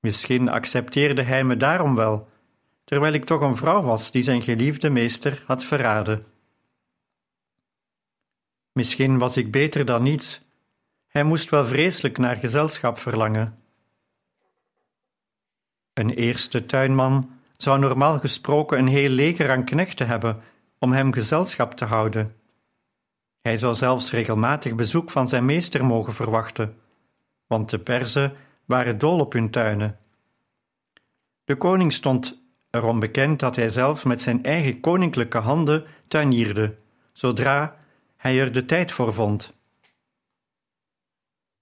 Misschien 0.00 0.48
accepteerde 0.48 1.22
hij 1.22 1.44
me 1.44 1.56
daarom 1.56 1.94
wel, 1.94 2.28
terwijl 2.84 3.12
ik 3.12 3.24
toch 3.24 3.40
een 3.40 3.56
vrouw 3.56 3.82
was 3.82 4.10
die 4.10 4.22
zijn 4.22 4.42
geliefde 4.42 4.90
meester 4.90 5.42
had 5.46 5.64
verraden. 5.64 6.24
Misschien 8.72 9.18
was 9.18 9.36
ik 9.36 9.50
beter 9.50 9.84
dan 9.84 10.02
niets. 10.02 10.40
Hij 11.06 11.24
moest 11.24 11.50
wel 11.50 11.66
vreselijk 11.66 12.18
naar 12.18 12.36
gezelschap 12.36 12.98
verlangen. 12.98 13.65
Een 15.98 16.10
eerste 16.10 16.66
tuinman 16.66 17.30
zou 17.56 17.78
normaal 17.78 18.18
gesproken 18.18 18.78
een 18.78 18.86
heel 18.86 19.08
leger 19.08 19.50
aan 19.50 19.64
knechten 19.64 20.06
hebben 20.06 20.42
om 20.78 20.92
hem 20.92 21.12
gezelschap 21.12 21.74
te 21.74 21.84
houden. 21.84 22.36
Hij 23.40 23.56
zou 23.56 23.74
zelfs 23.74 24.10
regelmatig 24.10 24.74
bezoek 24.74 25.10
van 25.10 25.28
zijn 25.28 25.44
meester 25.44 25.84
mogen 25.84 26.12
verwachten, 26.12 26.76
want 27.46 27.70
de 27.70 27.78
Perzen 27.78 28.32
waren 28.64 28.98
dol 28.98 29.20
op 29.20 29.32
hun 29.32 29.50
tuinen. 29.50 29.98
De 31.44 31.56
koning 31.56 31.92
stond 31.92 32.42
erom 32.70 33.00
bekend 33.00 33.40
dat 33.40 33.56
hij 33.56 33.68
zelf 33.68 34.04
met 34.04 34.22
zijn 34.22 34.44
eigen 34.44 34.80
koninklijke 34.80 35.38
handen 35.38 35.84
tuinierde, 36.08 36.74
zodra 37.12 37.76
hij 38.16 38.40
er 38.40 38.52
de 38.52 38.64
tijd 38.64 38.92
voor 38.92 39.14
vond. 39.14 39.54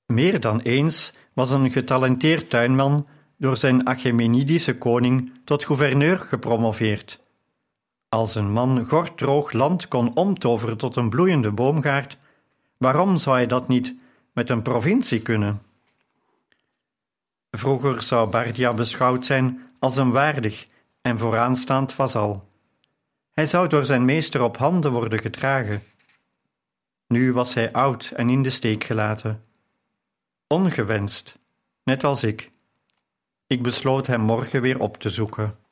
Meer 0.06 0.40
dan 0.40 0.60
eens 0.60 1.12
was 1.32 1.50
een 1.50 1.70
getalenteerd 1.70 2.50
tuinman 2.50 3.06
door 3.36 3.56
zijn 3.56 3.86
Achaemenidische 3.86 4.78
koning 4.78 5.32
tot 5.44 5.64
gouverneur 5.64 6.18
gepromoveerd. 6.18 7.20
Als 8.08 8.34
een 8.34 8.52
man 8.52 8.86
gorddroog 8.86 9.52
land 9.52 9.88
kon 9.88 10.14
omtoveren 10.14 10.76
tot 10.76 10.96
een 10.96 11.08
bloeiende 11.10 11.52
boomgaard, 11.52 12.18
waarom 12.76 13.16
zou 13.16 13.36
hij 13.36 13.46
dat 13.46 13.68
niet 13.68 13.94
met 14.32 14.50
een 14.50 14.62
provincie 14.62 15.20
kunnen? 15.20 15.62
Vroeger 17.50 18.02
zou 18.02 18.30
Bardia 18.30 18.72
beschouwd 18.72 19.24
zijn 19.24 19.62
als 19.78 19.96
een 19.96 20.10
waardig 20.10 20.66
en 21.02 21.18
vooraanstaand 21.18 21.92
vazal. 21.92 22.48
Hij 23.32 23.46
zou 23.46 23.68
door 23.68 23.84
zijn 23.84 24.04
meester 24.04 24.42
op 24.42 24.56
handen 24.56 24.92
worden 24.92 25.18
gedragen. 25.18 25.82
Nu 27.06 27.32
was 27.32 27.54
hij 27.54 27.72
oud 27.72 28.12
en 28.16 28.30
in 28.30 28.42
de 28.42 28.50
steek 28.50 28.84
gelaten. 28.84 29.44
Ongewenst, 30.46 31.38
net 31.84 32.04
als 32.04 32.24
ik. 32.24 32.52
Ik 33.54 33.62
besloot 33.62 34.06
hem 34.06 34.20
morgen 34.20 34.60
weer 34.60 34.80
op 34.80 34.96
te 34.96 35.10
zoeken. 35.10 35.63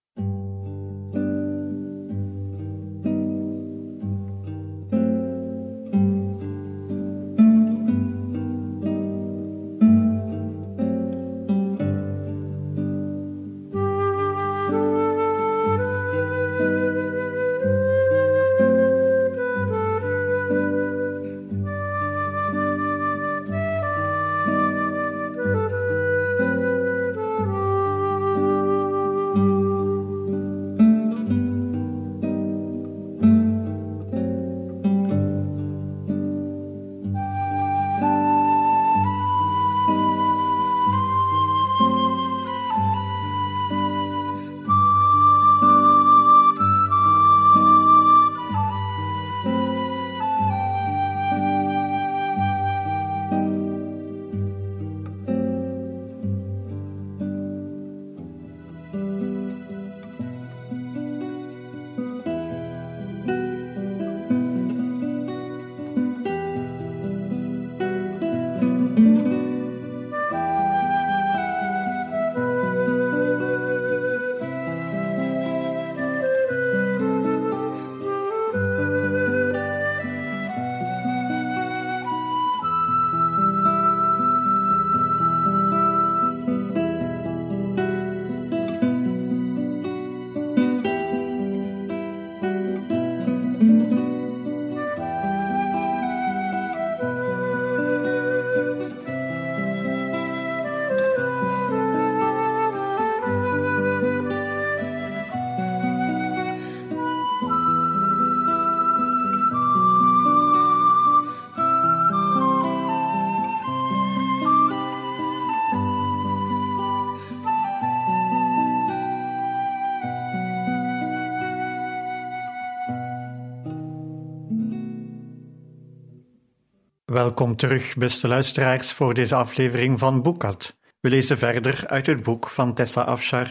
Welkom 127.23 127.57
terug, 127.57 127.97
beste 127.97 128.29
luisteraars, 128.29 128.93
voor 128.93 129.15
deze 129.15 129.35
aflevering 129.35 129.99
van 129.99 130.23
Boekat. 130.23 130.77
We 131.01 131.09
lezen 131.09 131.39
verder 131.39 131.87
uit 131.87 132.07
het 132.07 132.23
boek 132.23 132.49
van 132.49 132.75
Tessa 132.75 133.03
Afshar, 133.03 133.49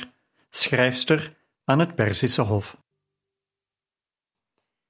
schrijfster 0.50 1.34
aan 1.64 1.80
het 1.80 1.96
Perzische 1.96 2.42
Hof. 2.42 2.78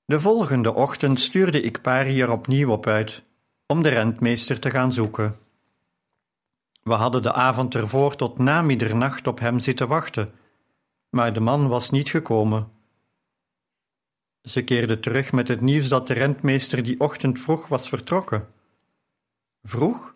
De 0.05 0.19
volgende 0.19 0.73
ochtend 0.73 1.19
stuurde 1.19 1.61
ik 1.61 1.81
Pari 1.81 2.21
er 2.21 2.31
opnieuw 2.31 2.71
op 2.71 2.87
uit 2.87 3.23
om 3.67 3.81
de 3.81 3.89
rentmeester 3.89 4.59
te 4.59 4.69
gaan 4.69 4.93
zoeken. 4.93 5.37
We 6.83 6.93
hadden 6.93 7.23
de 7.23 7.33
avond 7.33 7.75
ervoor 7.75 8.15
tot 8.15 8.37
na 8.37 8.61
middernacht 8.61 9.27
op 9.27 9.39
hem 9.39 9.59
zitten 9.59 9.87
wachten, 9.87 10.33
maar 11.09 11.33
de 11.33 11.39
man 11.39 11.67
was 11.67 11.89
niet 11.89 12.09
gekomen. 12.09 12.71
Ze 14.41 14.63
keerde 14.63 14.99
terug 14.99 15.31
met 15.31 15.47
het 15.47 15.61
nieuws 15.61 15.87
dat 15.87 16.07
de 16.07 16.13
rentmeester 16.13 16.83
die 16.83 16.99
ochtend 16.99 17.39
vroeg 17.39 17.67
was 17.67 17.89
vertrokken. 17.89 18.59
Vroeg? 19.63 20.15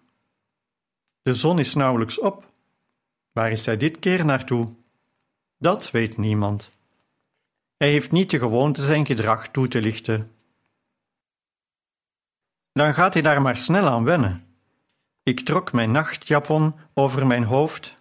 De 1.22 1.34
zon 1.34 1.60
is 1.60 1.74
nauwelijks 1.74 2.20
op. 2.20 2.52
Waar 3.32 3.52
is 3.52 3.66
hij 3.66 3.78
dit 3.78 4.00
keer 4.00 4.26
naartoe? 4.26 4.74
Dat 5.58 5.92
weet 5.92 6.18
niemand. 6.18 6.72
Hij 7.78 7.92
heeft 7.92 8.12
niet 8.12 8.30
de 8.30 8.40
gewoonte 8.40 8.84
zijn 8.84 9.06
gedrag 9.06 9.48
toe 9.48 9.68
te 9.68 9.82
lichten. 9.82 10.32
Dan 12.72 12.94
gaat 12.94 13.14
hij 13.14 13.22
daar 13.22 13.42
maar 13.42 13.56
snel 13.56 13.88
aan 13.88 14.04
wennen. 14.04 14.48
Ik 15.24 15.40
trok 15.40 15.74
mijn 15.74 15.92
nachtjapon 15.92 16.76
over 16.94 17.28
mijn 17.28 17.44
hoofd 17.44 17.98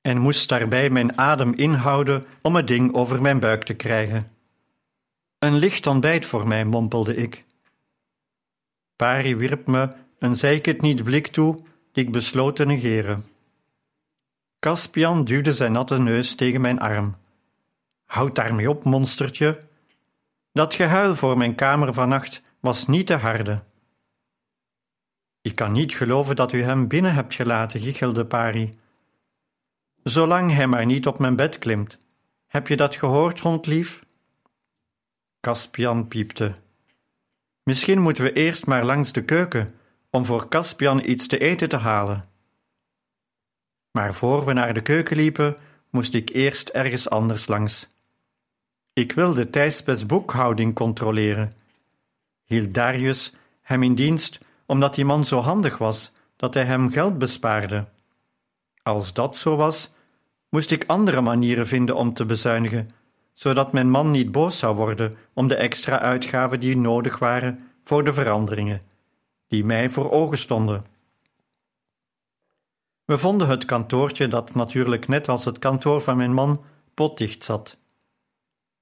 en 0.00 0.18
moest 0.18 0.48
daarbij 0.48 0.90
mijn 0.90 1.18
adem 1.18 1.54
inhouden 1.54 2.26
om 2.42 2.56
het 2.56 2.68
ding 2.68 2.94
over 2.94 3.22
mijn 3.22 3.38
buik 3.38 3.62
te 3.62 3.74
krijgen. 3.74 4.32
Een 5.38 5.54
licht 5.54 5.86
ontbijt 5.86 6.26
voor 6.26 6.48
mij, 6.48 6.64
mompelde 6.64 7.16
ik. 7.16 7.44
Pari 8.96 9.36
wierp 9.36 9.66
me 9.66 10.03
een 10.24 10.80
niet 10.80 11.04
blik 11.04 11.26
toe, 11.26 11.62
die 11.92 12.04
ik 12.04 12.12
besloot 12.12 12.56
te 12.56 12.66
negeren. 12.66 13.24
Caspian 14.58 15.24
duwde 15.24 15.52
zijn 15.52 15.72
natte 15.72 15.98
neus 15.98 16.34
tegen 16.34 16.60
mijn 16.60 16.78
arm. 16.80 17.14
Houd 18.04 18.34
daarmee 18.34 18.70
op, 18.70 18.84
monstertje. 18.84 19.60
Dat 20.52 20.74
gehuil 20.74 21.14
voor 21.14 21.38
mijn 21.38 21.54
kamer 21.54 21.94
vannacht 21.94 22.42
was 22.60 22.86
niet 22.86 23.06
te 23.06 23.14
harde. 23.14 23.62
Ik 25.40 25.54
kan 25.54 25.72
niet 25.72 25.94
geloven 25.94 26.36
dat 26.36 26.52
u 26.52 26.62
hem 26.62 26.88
binnen 26.88 27.14
hebt 27.14 27.34
gelaten, 27.34 27.80
giechelde 27.80 28.26
Pari. 28.26 28.78
Zolang 30.02 30.52
hij 30.52 30.66
maar 30.66 30.86
niet 30.86 31.06
op 31.06 31.18
mijn 31.18 31.36
bed 31.36 31.58
klimt. 31.58 31.98
Heb 32.46 32.68
je 32.68 32.76
dat 32.76 32.96
gehoord, 32.96 33.40
hondlief? 33.40 34.04
Caspian 35.40 36.08
piepte. 36.08 36.54
Misschien 37.62 38.00
moeten 38.00 38.24
we 38.24 38.32
eerst 38.32 38.66
maar 38.66 38.84
langs 38.84 39.12
de 39.12 39.24
keuken 39.24 39.74
om 40.14 40.26
voor 40.26 40.48
Caspian 40.48 41.02
iets 41.04 41.26
te 41.26 41.38
eten 41.38 41.68
te 41.68 41.76
halen. 41.76 42.28
Maar 43.90 44.14
voor 44.14 44.44
we 44.44 44.52
naar 44.52 44.74
de 44.74 44.80
keuken 44.80 45.16
liepen, 45.16 45.56
moest 45.90 46.14
ik 46.14 46.30
eerst 46.30 46.68
ergens 46.68 47.10
anders 47.10 47.46
langs. 47.46 47.88
Ik 48.92 49.12
wilde 49.12 49.50
Thijsbes 49.50 50.06
boekhouding 50.06 50.74
controleren. 50.74 51.54
Hield 52.44 52.74
Darius 52.74 53.32
hem 53.62 53.82
in 53.82 53.94
dienst 53.94 54.38
omdat 54.66 54.94
die 54.94 55.04
man 55.04 55.24
zo 55.24 55.40
handig 55.40 55.78
was 55.78 56.12
dat 56.36 56.54
hij 56.54 56.64
hem 56.64 56.90
geld 56.90 57.18
bespaarde. 57.18 57.84
Als 58.82 59.12
dat 59.12 59.36
zo 59.36 59.56
was, 59.56 59.90
moest 60.48 60.70
ik 60.70 60.84
andere 60.86 61.20
manieren 61.20 61.66
vinden 61.66 61.96
om 61.96 62.14
te 62.14 62.26
bezuinigen, 62.26 62.90
zodat 63.32 63.72
mijn 63.72 63.90
man 63.90 64.10
niet 64.10 64.32
boos 64.32 64.58
zou 64.58 64.76
worden 64.76 65.16
om 65.32 65.48
de 65.48 65.56
extra 65.56 66.00
uitgaven 66.00 66.60
die 66.60 66.76
nodig 66.76 67.18
waren 67.18 67.70
voor 67.84 68.04
de 68.04 68.12
veranderingen, 68.12 68.82
die 69.54 69.64
mij 69.64 69.90
voor 69.90 70.10
ogen 70.10 70.38
stonden. 70.38 70.86
We 73.04 73.18
vonden 73.18 73.48
het 73.48 73.64
kantoortje 73.64 74.28
dat 74.28 74.54
natuurlijk 74.54 75.08
net 75.08 75.28
als 75.28 75.44
het 75.44 75.58
kantoor 75.58 76.00
van 76.00 76.16
mijn 76.16 76.32
man 76.32 76.64
potdicht 76.94 77.44
zat. 77.44 77.76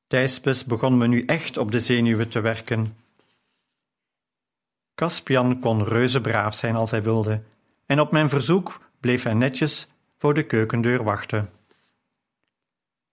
Thijsbes 0.07 0.65
begon 0.65 0.97
me 0.97 1.07
nu 1.07 1.25
echt 1.25 1.57
op 1.57 1.71
de 1.71 1.81
zenuwen 1.81 2.29
te 2.29 2.41
werken. 2.41 2.97
Caspian 4.95 5.61
kon 5.61 5.85
reuze 5.85 6.21
braaf 6.21 6.57
zijn 6.57 6.77
als 6.77 6.91
hij 6.91 7.03
wilde, 7.03 7.43
en 7.87 8.01
op 8.01 8.11
mijn 8.11 8.29
verzoek 8.29 8.81
bleef 9.01 9.23
hij 9.23 9.35
netjes 9.35 9.89
voor 10.17 10.35
de 10.35 10.47
keukendeur 10.47 11.05
wachten. 11.05 11.51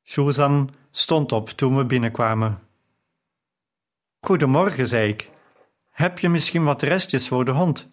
Susan 0.03 0.69
stond 0.91 1.31
op 1.31 1.49
toen 1.49 1.77
we 1.77 1.85
binnenkwamen. 1.85 2.59
Goedemorgen, 4.19 4.87
zei 4.87 5.09
ik. 5.09 5.29
Heb 5.99 6.19
je 6.19 6.29
misschien 6.29 6.63
wat 6.63 6.81
restjes 6.81 7.27
voor 7.27 7.45
de 7.45 7.51
hond? 7.51 7.89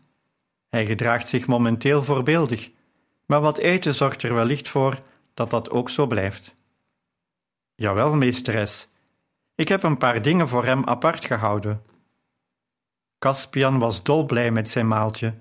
Hij 0.69 0.87
gedraagt 0.87 1.29
zich 1.29 1.47
momenteel 1.47 2.03
voorbeeldig, 2.03 2.71
maar 3.25 3.41
wat 3.41 3.59
eten 3.59 3.95
zorgt 3.95 4.23
er 4.23 4.35
wellicht 4.35 4.69
voor 4.69 5.03
dat 5.35 5.51
dat 5.51 5.71
ook 5.71 5.91
zo 5.91 6.07
blijft. 6.07 6.55
Jawel, 7.75 8.15
meesteres. 8.15 8.89
Ik 9.55 9.69
heb 9.69 9.83
een 9.83 9.97
paar 9.97 10.23
dingen 10.23 10.49
voor 10.49 10.65
hem 10.65 10.85
apart 10.85 11.25
gehouden. 11.25 11.83
Caspian 13.19 13.79
was 13.79 14.03
dolblij 14.03 14.51
met 14.51 14.71
zijn 14.71 14.89
maaltje. 14.89 15.35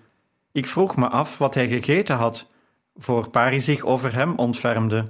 Ik 0.51 0.67
vroeg 0.67 0.95
me 0.95 1.09
af 1.09 1.37
wat 1.37 1.53
hij 1.53 1.67
gegeten 1.67 2.15
had, 2.15 2.47
voor 2.95 3.29
Pari 3.29 3.61
zich 3.61 3.81
over 3.83 4.13
hem 4.13 4.35
ontfermde. 4.35 5.09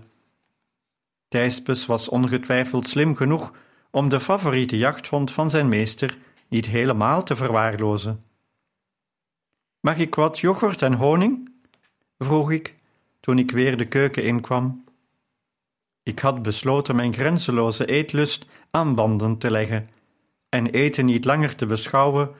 Thijspes 1.27 1.85
was 1.85 2.09
ongetwijfeld 2.09 2.87
slim 2.87 3.15
genoeg 3.15 3.53
om 3.91 4.09
de 4.09 4.19
favoriete 4.19 4.77
jachthond 4.77 5.31
van 5.31 5.49
zijn 5.49 5.69
meester 5.69 6.17
niet 6.47 6.65
helemaal 6.65 7.23
te 7.23 7.35
verwaarlozen. 7.35 8.23
Mag 9.79 9.97
ik 9.97 10.15
wat 10.15 10.39
yoghurt 10.39 10.81
en 10.81 10.93
honing? 10.93 11.53
vroeg 12.17 12.51
ik 12.51 12.75
toen 13.19 13.39
ik 13.39 13.51
weer 13.51 13.77
de 13.77 13.87
keuken 13.87 14.23
inkwam. 14.23 14.83
Ik 16.03 16.19
had 16.19 16.41
besloten 16.41 16.95
mijn 16.95 17.13
grenzeloze 17.13 17.85
eetlust 17.85 18.45
aan 18.71 18.95
banden 18.95 19.37
te 19.37 19.51
leggen 19.51 19.89
en 20.49 20.65
eten 20.65 21.05
niet 21.05 21.25
langer 21.25 21.55
te 21.55 21.65
beschouwen 21.65 22.35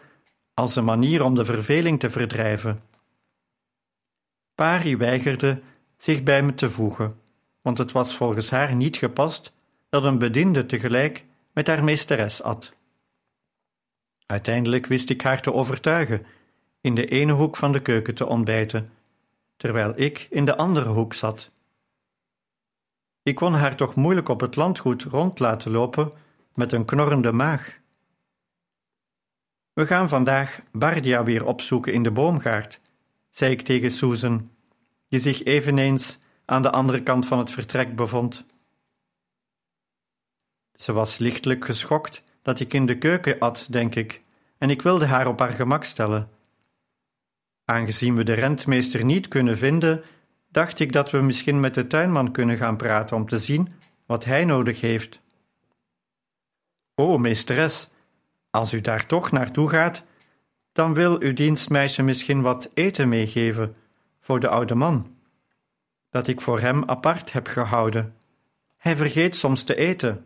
als 0.54 0.76
een 0.76 0.84
manier 0.84 1.24
om 1.24 1.36
de 1.36 1.46
verveling 1.46 2.00
te 2.00 2.10
verdrijven. 2.10 2.84
Pari 4.56 4.98
weigerde 4.98 5.62
zich 5.98 6.24
bij 6.24 6.44
me 6.44 6.54
te 6.54 6.70
voegen, 6.70 7.20
want 7.62 7.78
het 7.78 7.92
was 7.92 8.16
volgens 8.16 8.50
haar 8.50 8.76
niet 8.76 8.98
gepast 8.98 9.54
dat 9.90 10.04
een 10.04 10.18
bediende 10.18 10.66
tegelijk 10.66 11.26
met 11.54 11.68
haar 11.68 11.84
meesteres 11.84 12.44
at. 12.44 12.75
Uiteindelijk 14.26 14.86
wist 14.86 15.10
ik 15.10 15.22
haar 15.22 15.42
te 15.42 15.54
overtuigen 15.54 16.26
in 16.82 16.96
de 16.96 17.06
ene 17.06 17.32
hoek 17.32 17.58
van 17.58 17.72
de 17.72 17.82
keuken 17.82 18.16
te 18.16 18.26
ontbijten, 18.26 18.92
terwijl 19.58 19.94
ik 19.96 20.28
in 20.30 20.46
de 20.46 20.58
andere 20.58 20.90
hoek 20.90 21.14
zat. 21.14 21.52
Ik 23.24 23.36
kon 23.36 23.54
haar 23.54 23.76
toch 23.76 23.96
moeilijk 23.96 24.30
op 24.30 24.40
het 24.40 24.56
landgoed 24.56 25.04
rond 25.04 25.40
laten 25.40 25.72
lopen 25.72 26.12
met 26.54 26.72
een 26.72 26.86
knorrende 26.86 27.32
maag. 27.32 27.80
We 29.74 29.86
gaan 29.86 30.10
vandaag 30.10 30.62
Bardia 30.72 31.24
weer 31.24 31.46
opzoeken 31.46 31.94
in 31.94 32.04
de 32.04 32.12
boomgaard, 32.12 32.80
zei 33.30 33.52
ik 33.52 33.62
tegen 33.62 33.92
Susan, 33.92 34.52
die 35.08 35.20
zich 35.20 35.44
eveneens 35.44 36.18
aan 36.46 36.62
de 36.62 36.72
andere 36.72 37.04
kant 37.04 37.26
van 37.26 37.40
het 37.40 37.52
vertrek 37.52 37.96
bevond. 37.96 38.46
Ze 40.74 40.94
was 40.94 41.18
lichtelijk 41.18 41.66
geschokt 41.66 42.24
dat 42.46 42.60
ik 42.60 42.74
in 42.74 42.86
de 42.86 42.98
keuken 42.98 43.40
at, 43.40 43.68
denk 43.70 43.96
ik, 43.96 44.22
en 44.58 44.70
ik 44.70 44.82
wilde 44.82 45.06
haar 45.06 45.28
op 45.28 45.40
haar 45.40 45.54
gemak 45.54 45.84
stellen. 45.84 46.30
Aangezien 47.66 48.16
we 48.16 48.24
de 48.24 48.34
rentmeester 48.34 49.06
niet 49.06 49.28
kunnen 49.28 49.58
vinden, 49.58 50.04
dacht 50.50 50.80
ik 50.80 50.92
dat 50.92 51.12
we 51.12 51.22
misschien 51.22 51.60
met 51.60 51.74
de 51.74 51.88
tuinman 51.88 52.32
kunnen 52.32 52.58
gaan 52.58 52.78
praten 52.78 53.18
om 53.18 53.28
te 53.28 53.40
zien 53.40 53.74
wat 54.06 54.26
hij 54.26 54.46
nodig 54.46 54.82
heeft. 54.82 55.22
O, 56.96 57.18
meesteres, 57.18 57.90
als 58.50 58.74
u 58.74 58.82
daar 58.82 59.06
toch 59.06 59.32
naartoe 59.32 59.70
gaat, 59.70 60.04
dan 60.72 60.94
wil 60.94 61.22
uw 61.22 61.34
dienstmeisje 61.34 62.04
misschien 62.04 62.42
wat 62.42 62.70
eten 62.74 63.10
meegeven 63.10 63.76
voor 64.20 64.40
de 64.40 64.48
oude 64.48 64.76
man, 64.76 65.16
dat 66.10 66.28
ik 66.28 66.42
voor 66.42 66.60
hem 66.60 66.84
apart 66.84 67.32
heb 67.32 67.48
gehouden. 67.48 68.16
Hij 68.78 68.96
vergeet 68.96 69.36
soms 69.36 69.64
te 69.64 69.76
eten. 69.76 70.26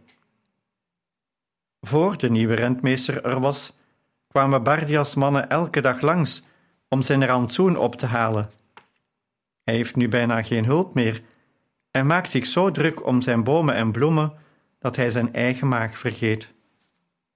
Voor 1.81 2.17
de 2.17 2.29
nieuwe 2.29 2.53
rentmeester 2.53 3.25
er 3.25 3.39
was, 3.39 3.73
kwamen 4.27 4.63
Bardias 4.63 5.15
mannen 5.15 5.49
elke 5.49 5.81
dag 5.81 6.01
langs 6.01 6.43
om 6.89 7.01
zijn 7.01 7.25
rantsoen 7.25 7.77
op 7.77 7.95
te 7.95 8.05
halen. 8.05 8.51
Hij 9.63 9.75
heeft 9.75 9.95
nu 9.95 10.07
bijna 10.07 10.43
geen 10.43 10.65
hulp 10.65 10.93
meer 10.93 11.21
en 11.91 12.05
maakt 12.05 12.31
zich 12.31 12.45
zo 12.45 12.71
druk 12.71 13.05
om 13.05 13.21
zijn 13.21 13.43
bomen 13.43 13.75
en 13.75 13.91
bloemen 13.91 14.33
dat 14.79 14.95
hij 14.95 15.09
zijn 15.09 15.33
eigen 15.33 15.67
maag 15.67 15.97
vergeet. 15.97 16.49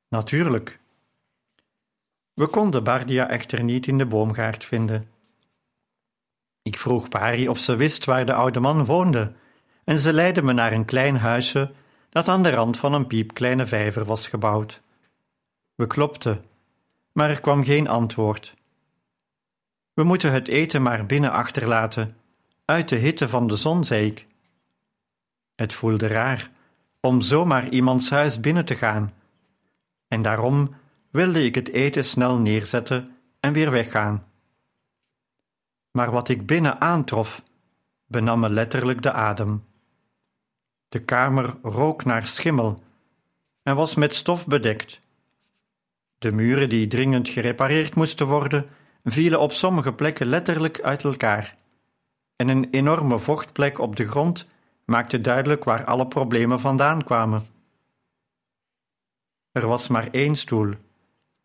Natuurlijk. 0.09 0.79
We 2.33 2.47
konden 2.47 2.83
Bardia 2.83 3.29
echter 3.29 3.63
niet 3.63 3.87
in 3.87 3.97
de 3.97 4.05
boomgaard 4.05 4.65
vinden. 4.65 5.09
Ik 6.63 6.77
vroeg 6.77 7.09
Pari 7.09 7.49
of 7.49 7.57
ze 7.57 7.75
wist 7.75 8.05
waar 8.05 8.25
de 8.25 8.33
oude 8.33 8.59
man 8.59 8.85
woonde, 8.85 9.33
en 9.83 9.97
ze 9.97 10.13
leidde 10.13 10.41
me 10.41 10.53
naar 10.53 10.71
een 10.71 10.85
klein 10.85 11.17
huisje 11.17 11.71
dat 12.13 12.27
aan 12.27 12.43
de 12.43 12.49
rand 12.49 12.77
van 12.77 12.93
een 12.93 13.07
piepkleine 13.07 13.65
vijver 13.65 14.05
was 14.05 14.27
gebouwd. 14.27 14.81
We 15.75 15.87
klopten, 15.87 16.45
maar 17.11 17.29
er 17.29 17.41
kwam 17.41 17.63
geen 17.63 17.87
antwoord. 17.87 18.55
We 19.93 20.03
moeten 20.03 20.31
het 20.31 20.47
eten 20.47 20.81
maar 20.81 21.05
binnen 21.05 21.31
achterlaten, 21.31 22.17
uit 22.65 22.89
de 22.89 22.95
hitte 22.95 23.29
van 23.29 23.47
de 23.47 23.55
zon, 23.55 23.83
zei 23.83 24.05
ik. 24.05 24.27
Het 25.55 25.73
voelde 25.73 26.07
raar 26.07 26.51
om 26.99 27.21
zomaar 27.21 27.69
iemands 27.69 28.09
huis 28.09 28.39
binnen 28.39 28.65
te 28.65 28.75
gaan, 28.75 29.13
en 30.07 30.21
daarom 30.21 30.75
wilde 31.09 31.43
ik 31.43 31.55
het 31.55 31.69
eten 31.69 32.05
snel 32.05 32.37
neerzetten 32.37 33.17
en 33.39 33.53
weer 33.53 33.71
weggaan. 33.71 34.23
Maar 35.91 36.11
wat 36.11 36.29
ik 36.29 36.45
binnen 36.45 36.81
aantrof, 36.81 37.43
benam 38.05 38.39
me 38.39 38.49
letterlijk 38.49 39.01
de 39.01 39.11
adem. 39.11 39.63
De 40.93 41.03
kamer 41.03 41.55
rook 41.61 42.05
naar 42.05 42.25
schimmel 42.27 42.83
en 43.63 43.75
was 43.75 43.95
met 43.95 44.15
stof 44.15 44.47
bedekt. 44.47 45.01
De 46.17 46.31
muren 46.31 46.69
die 46.69 46.87
dringend 46.87 47.29
gerepareerd 47.29 47.95
moesten 47.95 48.27
worden, 48.27 48.69
vielen 49.03 49.39
op 49.39 49.51
sommige 49.51 49.93
plekken 49.93 50.27
letterlijk 50.27 50.81
uit 50.81 51.03
elkaar. 51.03 51.57
en 52.35 52.47
een 52.47 52.67
enorme 52.71 53.19
vochtplek 53.19 53.79
op 53.79 53.95
de 53.95 54.07
grond 54.07 54.47
maakte 54.85 55.21
duidelijk 55.21 55.63
waar 55.63 55.85
alle 55.85 56.07
problemen 56.07 56.59
vandaan 56.59 57.03
kwamen. 57.03 57.47
Er 59.51 59.67
was 59.67 59.87
maar 59.87 60.07
één 60.11 60.35
stoel, 60.35 60.73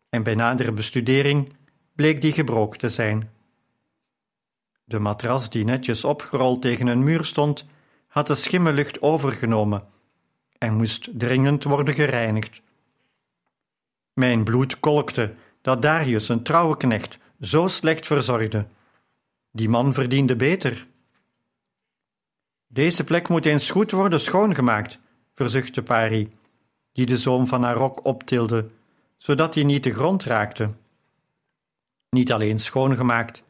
en 0.09 0.23
bij 0.23 0.35
nadere 0.35 0.71
bestudering 0.71 1.53
bleek 1.95 2.21
die 2.21 2.33
gebroken 2.33 2.79
te 2.79 2.89
zijn. 2.89 3.31
De 4.83 4.99
matras 4.99 5.49
die 5.49 5.65
netjes 5.65 6.05
opgerold 6.05 6.61
tegen 6.61 6.87
een 6.87 7.03
muur 7.03 7.25
stond, 7.25 7.65
had 8.09 8.27
de 8.27 8.35
schimmellucht 8.35 9.01
overgenomen 9.01 9.87
en 10.57 10.73
moest 10.73 11.09
dringend 11.19 11.63
worden 11.63 11.93
gereinigd. 11.93 12.61
Mijn 14.13 14.43
bloed 14.43 14.79
kolkte 14.79 15.33
dat 15.61 15.81
Darius 15.81 16.29
een 16.29 16.43
trouwe 16.43 16.77
knecht 16.77 17.17
zo 17.41 17.67
slecht 17.67 18.07
verzorgde. 18.07 18.67
Die 19.51 19.69
man 19.69 19.93
verdiende 19.93 20.35
beter. 20.35 20.87
Deze 22.67 23.03
plek 23.03 23.29
moet 23.29 23.45
eens 23.45 23.71
goed 23.71 23.91
worden 23.91 24.19
schoongemaakt, 24.19 24.99
verzuchtte 25.33 25.83
Pari, 25.83 26.31
die 26.91 27.05
de 27.05 27.17
zoom 27.17 27.47
van 27.47 27.63
haar 27.63 27.75
rok 27.75 28.05
optilde, 28.05 28.69
zodat 29.17 29.55
hij 29.55 29.63
niet 29.63 29.83
de 29.83 29.93
grond 29.93 30.23
raakte. 30.23 30.73
Niet 32.09 32.31
alleen 32.31 32.59
schoongemaakt, 32.59 33.43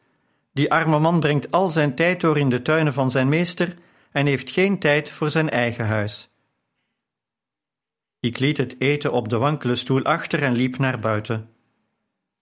die 0.52 0.72
arme 0.72 0.98
man 0.98 1.20
brengt 1.20 1.50
al 1.50 1.68
zijn 1.68 1.94
tijd 1.94 2.20
door 2.20 2.38
in 2.38 2.48
de 2.48 2.62
tuinen 2.62 2.92
van 2.92 3.10
zijn 3.10 3.28
meester 3.28 3.76
en 4.12 4.26
heeft 4.26 4.50
geen 4.50 4.78
tijd 4.78 5.10
voor 5.10 5.30
zijn 5.30 5.50
eigen 5.50 5.86
huis. 5.86 6.28
Ik 8.20 8.38
liet 8.38 8.56
het 8.56 8.80
eten 8.80 9.12
op 9.12 9.28
de 9.28 9.38
wankele 9.38 9.76
stoel 9.76 10.02
achter 10.02 10.42
en 10.42 10.52
liep 10.52 10.78
naar 10.78 10.98
buiten. 11.00 11.50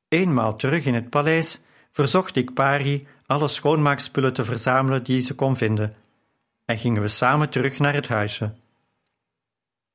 Eenmaal 0.09 0.57
terug 0.57 0.85
in 0.85 0.95
het 0.95 1.11
paleis 1.11 1.61
verzocht 1.91 2.37
ik 2.37 2.55
Pari 2.55 3.07
alle 3.27 3.49
schoonmaakspullen 3.49 4.33
te 4.33 4.45
verzamelen 4.45 5.05
die 5.05 5.23
ze 5.23 5.35
kon 5.35 5.57
vinden, 5.57 5.97
en 6.65 6.79
gingen 6.79 7.03
we 7.03 7.09
samen 7.09 7.51
terug 7.51 7.79
naar 7.79 7.95
het 7.95 8.09
huisje. 8.09 8.55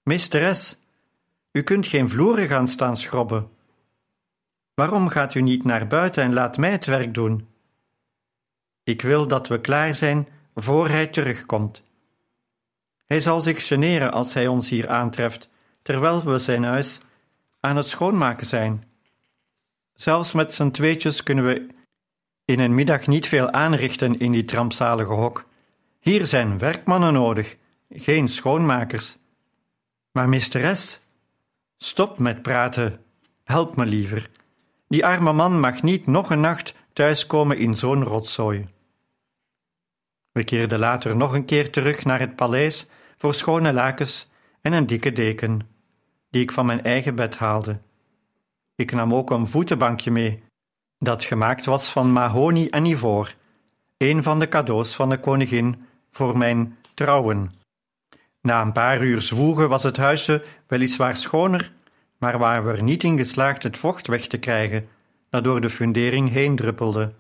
Meesteres, 0.04 0.78
u 1.52 1.62
kunt 1.62 1.88
geen 1.88 2.10
vloeren 2.10 2.48
gaan 2.48 2.68
staan 2.68 2.98
schrobben. 2.98 3.50
Waarom 4.74 5.08
gaat 5.08 5.36
u 5.36 5.42
niet 5.42 5.64
naar 5.64 5.88
buiten 5.88 6.24
en 6.24 6.34
laat 6.34 6.58
mij 6.58 6.72
het 6.72 6.86
werk 6.86 7.14
doen? 7.14 7.48
Ik 8.84 9.02
wil 9.02 9.28
dat 9.28 9.48
we 9.48 9.62
klaar 9.62 9.96
zijn 9.96 10.28
voor 10.56 10.90
hij 10.90 11.08
terugkomt. 11.08 11.82
Hij 13.06 13.22
zal 13.22 13.40
zich 13.40 13.68
generen 13.68 14.12
als 14.12 14.34
hij 14.34 14.48
ons 14.48 14.70
hier 14.70 14.90
aantreft, 14.90 15.50
terwijl 15.82 16.24
we 16.24 16.40
zijn 16.40 16.64
huis 16.64 17.00
aan 17.60 17.76
het 17.76 17.88
schoonmaken 17.88 18.48
zijn. 18.48 18.84
Zelfs 19.94 20.32
met 20.32 20.54
z'n 20.54 20.72
tweetjes 20.72 21.24
kunnen 21.24 21.46
we 21.46 21.68
in 22.46 22.60
een 22.60 22.76
middag 22.76 23.08
niet 23.08 23.28
veel 23.28 23.52
aanrichten 23.52 24.20
in 24.20 24.32
die 24.32 24.52
rampzalige 24.52 25.14
hok. 25.14 25.46
Hier 26.00 26.26
zijn 26.26 26.58
werkmannen 26.58 27.14
nodig, 27.14 27.58
geen 27.90 28.30
schoonmakers. 28.30 29.18
Maar 30.12 30.30
meesteres, 30.30 31.00
stop 31.78 32.18
met 32.18 32.42
praten, 32.42 33.00
help 33.44 33.76
me 33.76 33.86
liever. 33.86 34.30
Die 34.88 35.06
arme 35.06 35.34
man 35.34 35.60
mag 35.60 35.82
niet 35.82 36.08
nog 36.08 36.30
een 36.30 36.40
nacht 36.40 36.74
thuiskomen 36.94 37.58
in 37.58 37.76
zo'n 37.76 38.04
rotzooi. 38.04 38.68
We 40.34 40.44
keerden 40.44 40.80
later 40.80 41.16
nog 41.16 41.34
een 41.34 41.46
keer 41.46 41.72
terug 41.72 42.06
naar 42.06 42.20
het 42.20 42.36
paleis 42.36 42.88
voor 43.18 43.34
schone 43.34 43.74
lakens 43.74 44.30
en 44.62 44.74
een 44.74 44.88
dikke 44.88 45.12
deken, 45.12 45.60
die 46.30 46.42
ik 46.42 46.52
van 46.52 46.66
mijn 46.66 46.84
eigen 46.84 47.16
bed 47.16 47.38
haalde. 47.38 47.80
Ik 48.76 48.92
nam 48.92 49.14
ook 49.14 49.30
een 49.30 49.48
voetenbankje 49.48 50.12
mee, 50.12 50.44
dat 51.00 51.24
gemaakt 51.24 51.66
was 51.66 51.90
van 51.90 52.12
mahonie 52.12 52.70
en 52.70 52.86
ivoor, 52.86 53.36
een 53.98 54.24
van 54.24 54.40
de 54.40 54.48
cadeaus 54.48 54.96
van 54.96 55.10
de 55.10 55.20
koningin 55.20 55.86
voor 56.12 56.38
mijn 56.38 56.78
trouwen. 56.94 57.54
Na 58.42 58.62
een 58.62 58.72
paar 58.72 59.04
uur 59.04 59.22
zwoegen 59.22 59.70
was 59.70 59.84
het 59.84 59.98
huisje 59.98 60.44
weliswaar 60.68 61.16
schoner, 61.16 61.72
maar 62.18 62.38
waren 62.38 62.66
we 62.66 62.72
er 62.72 62.84
niet 62.84 63.04
in 63.04 63.18
geslaagd 63.18 63.64
het 63.64 63.78
vocht 63.78 64.08
weg 64.08 64.28
te 64.28 64.38
krijgen, 64.38 64.88
dat 65.30 65.44
door 65.44 65.62
de 65.62 65.70
fundering 65.70 66.30
heen 66.30 66.56
druppelde. 66.56 67.14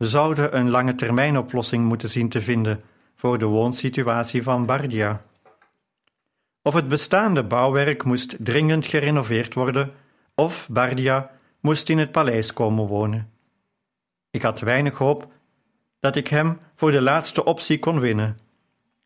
We 0.00 0.08
zouden 0.08 0.56
een 0.56 0.70
lange 0.70 0.94
termijnoplossing 0.94 1.88
moeten 1.88 2.10
zien 2.10 2.28
te 2.28 2.42
vinden 2.42 2.82
voor 3.14 3.38
de 3.38 3.44
woonsituatie 3.44 4.42
van 4.42 4.66
Bardia. 4.66 5.22
Of 6.62 6.74
het 6.74 6.88
bestaande 6.88 7.44
bouwwerk 7.44 8.04
moest 8.04 8.36
dringend 8.38 8.86
gerenoveerd 8.86 9.54
worden, 9.54 9.92
of 10.34 10.68
Bardia 10.70 11.30
moest 11.60 11.88
in 11.88 11.98
het 11.98 12.12
paleis 12.12 12.52
komen 12.52 12.86
wonen. 12.86 13.30
Ik 14.30 14.42
had 14.42 14.60
weinig 14.60 14.98
hoop 14.98 15.32
dat 15.98 16.16
ik 16.16 16.28
hem 16.28 16.58
voor 16.74 16.90
de 16.90 17.02
laatste 17.02 17.44
optie 17.44 17.78
kon 17.78 18.00
winnen, 18.00 18.38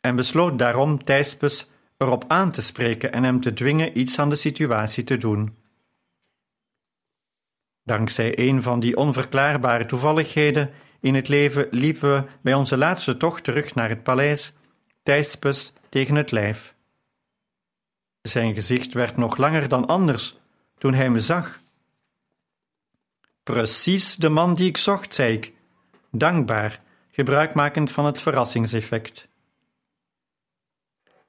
en 0.01 0.17
besloot 0.17 0.59
daarom 0.59 1.03
Thijspes 1.03 1.71
erop 1.97 2.25
aan 2.29 2.51
te 2.51 2.63
spreken 2.63 3.13
en 3.13 3.25
hem 3.25 3.41
te 3.41 3.53
dwingen 3.53 3.99
iets 3.99 4.19
aan 4.19 4.31
de 4.31 4.37
situatie 4.37 5.05
te 5.05 5.17
doen. 5.17 5.57
Dankzij 7.85 8.39
een 8.39 8.63
van 8.63 8.81
die 8.81 8.97
onverklaarbare 8.97 9.87
toevalligheden 9.87 10.71
in 11.01 11.15
het 11.15 11.29
leven 11.29 11.67
liepen 11.71 12.15
we 12.15 12.31
bij 12.41 12.55
onze 12.55 12.77
laatste 12.77 13.17
tocht 13.17 13.45
terug 13.45 13.75
naar 13.75 13.89
het 13.89 14.03
paleis, 14.03 14.53
Thijspes 15.03 15.73
tegen 15.89 16.15
het 16.15 16.31
lijf. 16.31 16.75
Zijn 18.23 18.55
gezicht 18.55 18.93
werd 18.93 19.17
nog 19.17 19.37
langer 19.37 19.69
dan 19.69 19.87
anders 19.87 20.37
toen 20.79 20.95
hij 20.95 21.11
me 21.11 21.21
zag. 21.21 21.61
Precies 23.43 24.17
de 24.17 24.29
man 24.29 24.55
die 24.55 24.69
ik 24.69 24.77
zocht, 24.77 25.15
zei 25.15 25.33
ik, 25.33 25.53
dankbaar, 26.11 26.81
gebruikmakend 27.11 27.93
van 27.93 28.05
het 28.05 28.21
verrassingseffect. 28.21 29.29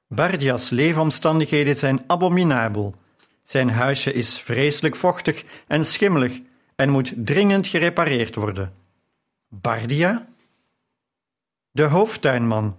Bardias 0.08 0.70
leefomstandigheden 0.70 1.76
zijn 1.76 2.04
abominabel. 2.06 2.94
Zijn 3.46 3.70
huisje 3.70 4.12
is 4.12 4.40
vreselijk 4.40 4.96
vochtig 4.96 5.44
en 5.66 5.84
schimmelig 5.84 6.40
en 6.76 6.90
moet 6.90 7.12
dringend 7.16 7.66
gerepareerd 7.66 8.34
worden. 8.34 8.74
Bardia? 9.48 10.26
De 11.70 11.82
hoofdtuinman, 11.82 12.78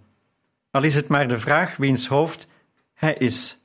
al 0.72 0.84
is 0.84 0.96
het 0.96 1.08
maar 1.08 1.28
de 1.28 1.40
vraag 1.40 1.76
wiens 1.76 2.08
hoofd 2.08 2.48
hij 2.94 3.14
is. 3.14 3.58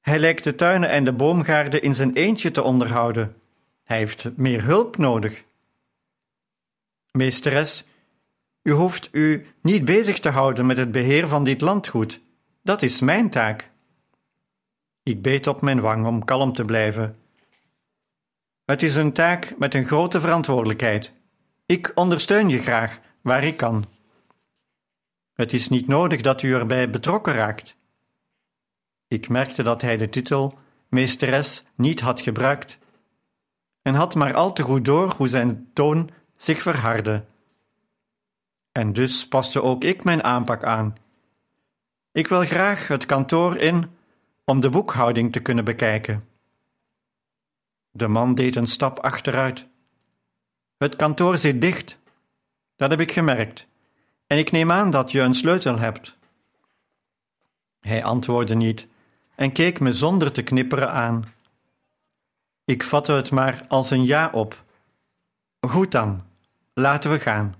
Hij 0.00 0.18
lijkt 0.18 0.44
de 0.44 0.54
tuinen 0.54 0.88
en 0.88 1.04
de 1.04 1.12
boomgaarden 1.12 1.82
in 1.82 1.94
zijn 1.94 2.12
eentje 2.12 2.50
te 2.50 2.62
onderhouden. 2.62 3.36
Hij 3.84 3.98
heeft 3.98 4.36
meer 4.36 4.64
hulp 4.64 4.96
nodig. 4.96 5.44
Meesteres, 7.10 7.84
u 8.62 8.70
hoeft 8.70 9.08
u 9.12 9.46
niet 9.60 9.84
bezig 9.84 10.18
te 10.18 10.28
houden 10.28 10.66
met 10.66 10.76
het 10.76 10.90
beheer 10.90 11.28
van 11.28 11.44
dit 11.44 11.60
landgoed. 11.60 12.20
Dat 12.62 12.82
is 12.82 13.00
mijn 13.00 13.30
taak. 13.30 13.71
Ik 15.02 15.22
beet 15.22 15.46
op 15.46 15.60
mijn 15.60 15.80
wang 15.80 16.06
om 16.06 16.24
kalm 16.24 16.52
te 16.52 16.64
blijven. 16.64 17.16
Het 18.64 18.82
is 18.82 18.96
een 18.96 19.12
taak 19.12 19.54
met 19.58 19.74
een 19.74 19.86
grote 19.86 20.20
verantwoordelijkheid. 20.20 21.12
Ik 21.66 21.92
ondersteun 21.94 22.48
je 22.48 22.58
graag 22.58 23.00
waar 23.20 23.44
ik 23.44 23.56
kan. 23.56 23.84
Het 25.32 25.52
is 25.52 25.68
niet 25.68 25.86
nodig 25.86 26.20
dat 26.20 26.42
u 26.42 26.54
erbij 26.54 26.90
betrokken 26.90 27.32
raakt. 27.32 27.76
Ik 29.08 29.28
merkte 29.28 29.62
dat 29.62 29.82
hij 29.82 29.96
de 29.96 30.08
titel 30.08 30.58
meesteres 30.88 31.64
niet 31.74 32.00
had 32.00 32.20
gebruikt 32.20 32.78
en 33.82 33.94
had 33.94 34.14
maar 34.14 34.34
al 34.34 34.52
te 34.52 34.62
goed 34.62 34.84
door 34.84 35.14
hoe 35.16 35.28
zijn 35.28 35.70
toon 35.72 36.10
zich 36.36 36.62
verhardde. 36.62 37.24
En 38.72 38.92
dus 38.92 39.28
paste 39.28 39.62
ook 39.62 39.84
ik 39.84 40.04
mijn 40.04 40.24
aanpak 40.24 40.64
aan. 40.64 40.94
Ik 42.12 42.26
wil 42.26 42.44
graag 42.44 42.88
het 42.88 43.06
kantoor 43.06 43.56
in 43.56 43.90
om 44.44 44.60
de 44.60 44.70
boekhouding 44.70 45.32
te 45.32 45.40
kunnen 45.40 45.64
bekijken. 45.64 46.28
De 47.90 48.08
man 48.08 48.34
deed 48.34 48.56
een 48.56 48.66
stap 48.66 48.98
achteruit. 48.98 49.66
Het 50.76 50.96
kantoor 50.96 51.38
zit 51.38 51.60
dicht. 51.60 51.98
Dat 52.76 52.90
heb 52.90 53.00
ik 53.00 53.12
gemerkt. 53.12 53.66
En 54.26 54.38
ik 54.38 54.50
neem 54.50 54.72
aan 54.72 54.90
dat 54.90 55.10
je 55.10 55.20
een 55.20 55.34
sleutel 55.34 55.78
hebt. 55.78 56.16
Hij 57.80 58.04
antwoordde 58.04 58.54
niet 58.54 58.86
en 59.34 59.52
keek 59.52 59.80
me 59.80 59.92
zonder 59.92 60.32
te 60.32 60.42
knipperen 60.42 60.92
aan. 60.92 61.24
Ik 62.64 62.82
vatte 62.82 63.12
het 63.12 63.30
maar 63.30 63.64
als 63.68 63.90
een 63.90 64.04
ja 64.04 64.30
op. 64.32 64.64
Goed 65.60 65.92
dan, 65.92 66.22
laten 66.74 67.10
we 67.10 67.20
gaan. 67.20 67.54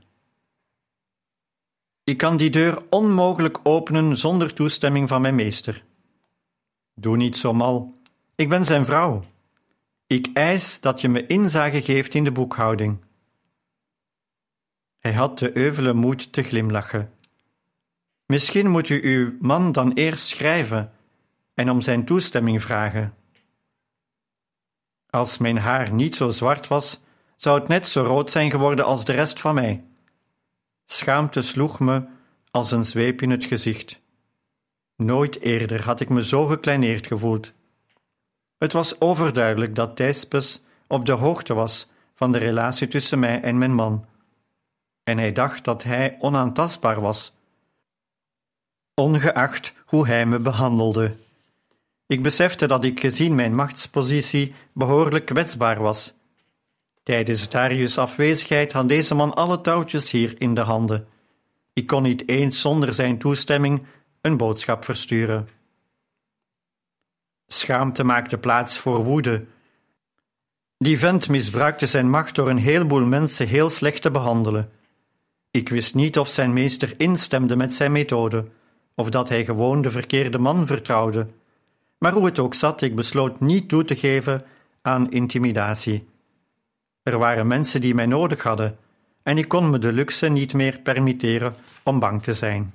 Ik 2.05 2.17
kan 2.17 2.37
die 2.37 2.51
deur 2.51 2.83
onmogelijk 2.91 3.59
openen 3.63 4.17
zonder 4.17 4.55
toestemming 4.55 5.09
van 5.09 5.21
mijn 5.21 5.35
meester. 5.35 5.85
Doe 6.95 7.17
niet 7.17 7.37
zo 7.37 7.53
mal. 7.53 8.01
Ik 8.35 8.49
ben 8.49 8.65
zijn 8.65 8.85
vrouw. 8.85 9.25
Ik 10.07 10.31
eis 10.35 10.81
dat 10.81 11.01
je 11.01 11.09
me 11.09 11.27
inzage 11.27 11.83
geeft 11.83 12.15
in 12.15 12.25
de 12.25 12.33
boekhouding. 12.33 12.99
Hij 14.99 15.13
had 15.13 15.39
de 15.39 15.57
euvele 15.57 15.93
moed 15.93 16.33
te 16.33 16.43
glimlachen. 16.43 17.13
Misschien 18.27 18.71
moet 18.71 18.89
u 18.89 19.03
uw 19.03 19.37
man 19.41 19.73
dan 19.73 19.93
eerst 19.93 20.27
schrijven 20.27 20.93
en 21.55 21.71
om 21.71 21.81
zijn 21.81 22.05
toestemming 22.05 22.63
vragen. 22.63 23.15
Als 25.11 25.39
mijn 25.39 25.59
haar 25.59 25.93
niet 25.93 26.17
zo 26.17 26.31
zwart 26.31 26.69
was, 26.69 27.01
zou 27.37 27.59
het 27.59 27.69
net 27.69 27.89
zo 27.89 28.03
rood 28.03 28.31
zijn 28.31 28.51
geworden 28.51 28.85
als 28.85 29.05
de 29.05 29.13
rest 29.13 29.41
van 29.41 29.55
mij. 29.55 29.85
Schaamte 30.87 31.43
sloeg 31.43 31.81
me 31.81 32.05
als 32.51 32.71
een 32.71 32.85
zweep 32.85 33.23
in 33.23 33.31
het 33.31 33.45
gezicht. 33.45 34.02
Nooit 34.97 35.41
eerder 35.41 35.85
had 35.85 36.01
ik 36.01 36.09
me 36.09 36.25
zo 36.25 36.47
gekleineerd 36.47 37.07
gevoeld. 37.07 37.53
Het 38.59 38.73
was 38.73 39.01
overduidelijk 39.01 39.75
dat 39.75 39.97
Thijspes 39.97 40.63
op 40.87 41.07
de 41.07 41.13
hoogte 41.13 41.55
was 41.55 41.87
van 42.15 42.33
de 42.33 42.39
relatie 42.39 42.89
tussen 42.89 43.19
mij 43.19 43.41
en 43.41 43.59
mijn 43.59 43.75
man. 43.75 44.07
En 45.05 45.19
hij 45.19 45.33
dacht 45.33 45.65
dat 45.65 45.83
hij 45.83 46.17
onaantastbaar 46.21 47.01
was, 47.01 47.33
ongeacht 48.95 49.73
hoe 49.87 50.07
hij 50.07 50.27
me 50.27 50.39
behandelde. 50.39 51.17
Ik 52.07 52.23
besefte 52.23 52.67
dat 52.67 52.85
ik 52.85 53.01
gezien 53.01 53.35
mijn 53.35 53.55
machtspositie 53.55 54.55
behoorlijk 54.73 55.25
kwetsbaar 55.25 55.81
was. 55.81 56.13
Tijdens 57.03 57.49
Darius' 57.49 57.99
afwezigheid 57.99 58.73
had 58.73 58.89
deze 58.89 59.15
man 59.15 59.35
alle 59.35 59.61
touwtjes 59.61 60.11
hier 60.11 60.35
in 60.39 60.55
de 60.55 60.61
handen. 60.61 61.07
Ik 61.73 61.87
kon 61.87 62.03
niet 62.03 62.29
eens 62.29 62.61
zonder 62.61 62.95
zijn 62.95 63.19
toestemming 63.19 63.83
een 64.23 64.37
boodschap 64.37 64.85
versturen. 64.85 65.49
Schaamte 67.47 68.05
maakte 68.05 68.39
plaats 68.39 68.79
voor 68.79 69.05
woede. 69.05 69.45
Die 70.79 70.99
vent 70.99 71.29
misbruikte 71.29 71.87
zijn 71.87 72.11
macht 72.11 72.35
door 72.35 72.51
een 72.51 72.59
heleboel 72.59 73.05
mensen 73.05 73.49
heel 73.49 73.71
slecht 73.71 74.03
te 74.03 74.11
behandelen. 74.11 74.71
Ik 75.51 75.69
wist 75.69 75.95
niet 75.95 76.19
of 76.19 76.29
zijn 76.29 76.53
meester 76.53 76.95
instemde 76.97 77.57
met 77.57 77.75
zijn 77.75 77.93
methode, 77.93 78.47
of 78.95 79.11
dat 79.11 79.29
hij 79.29 79.45
gewoon 79.45 79.83
de 79.83 79.91
verkeerde 79.91 80.39
man 80.39 80.67
vertrouwde. 80.67 81.27
Maar 81.99 82.13
hoe 82.13 82.25
het 82.25 82.39
ook 82.39 82.55
zat, 82.55 82.83
ik 82.83 82.97
besloot 82.97 83.41
niet 83.41 83.69
toe 83.69 83.85
te 83.85 83.97
geven 83.97 84.43
aan 84.83 85.11
intimidatie. 85.11 86.09
Er 87.03 87.19
waren 87.19 87.47
mensen 87.47 87.81
die 87.81 87.95
mij 87.95 88.07
nodig 88.07 88.43
hadden, 88.43 88.79
en 89.23 89.39
ik 89.39 89.49
kon 89.49 89.71
me 89.71 89.79
de 89.79 89.93
luxe 89.93 90.29
niet 90.29 90.55
meer 90.55 90.81
permitteren 90.81 91.55
om 91.83 91.99
bang 91.99 92.23
te 92.23 92.35
zijn. 92.35 92.75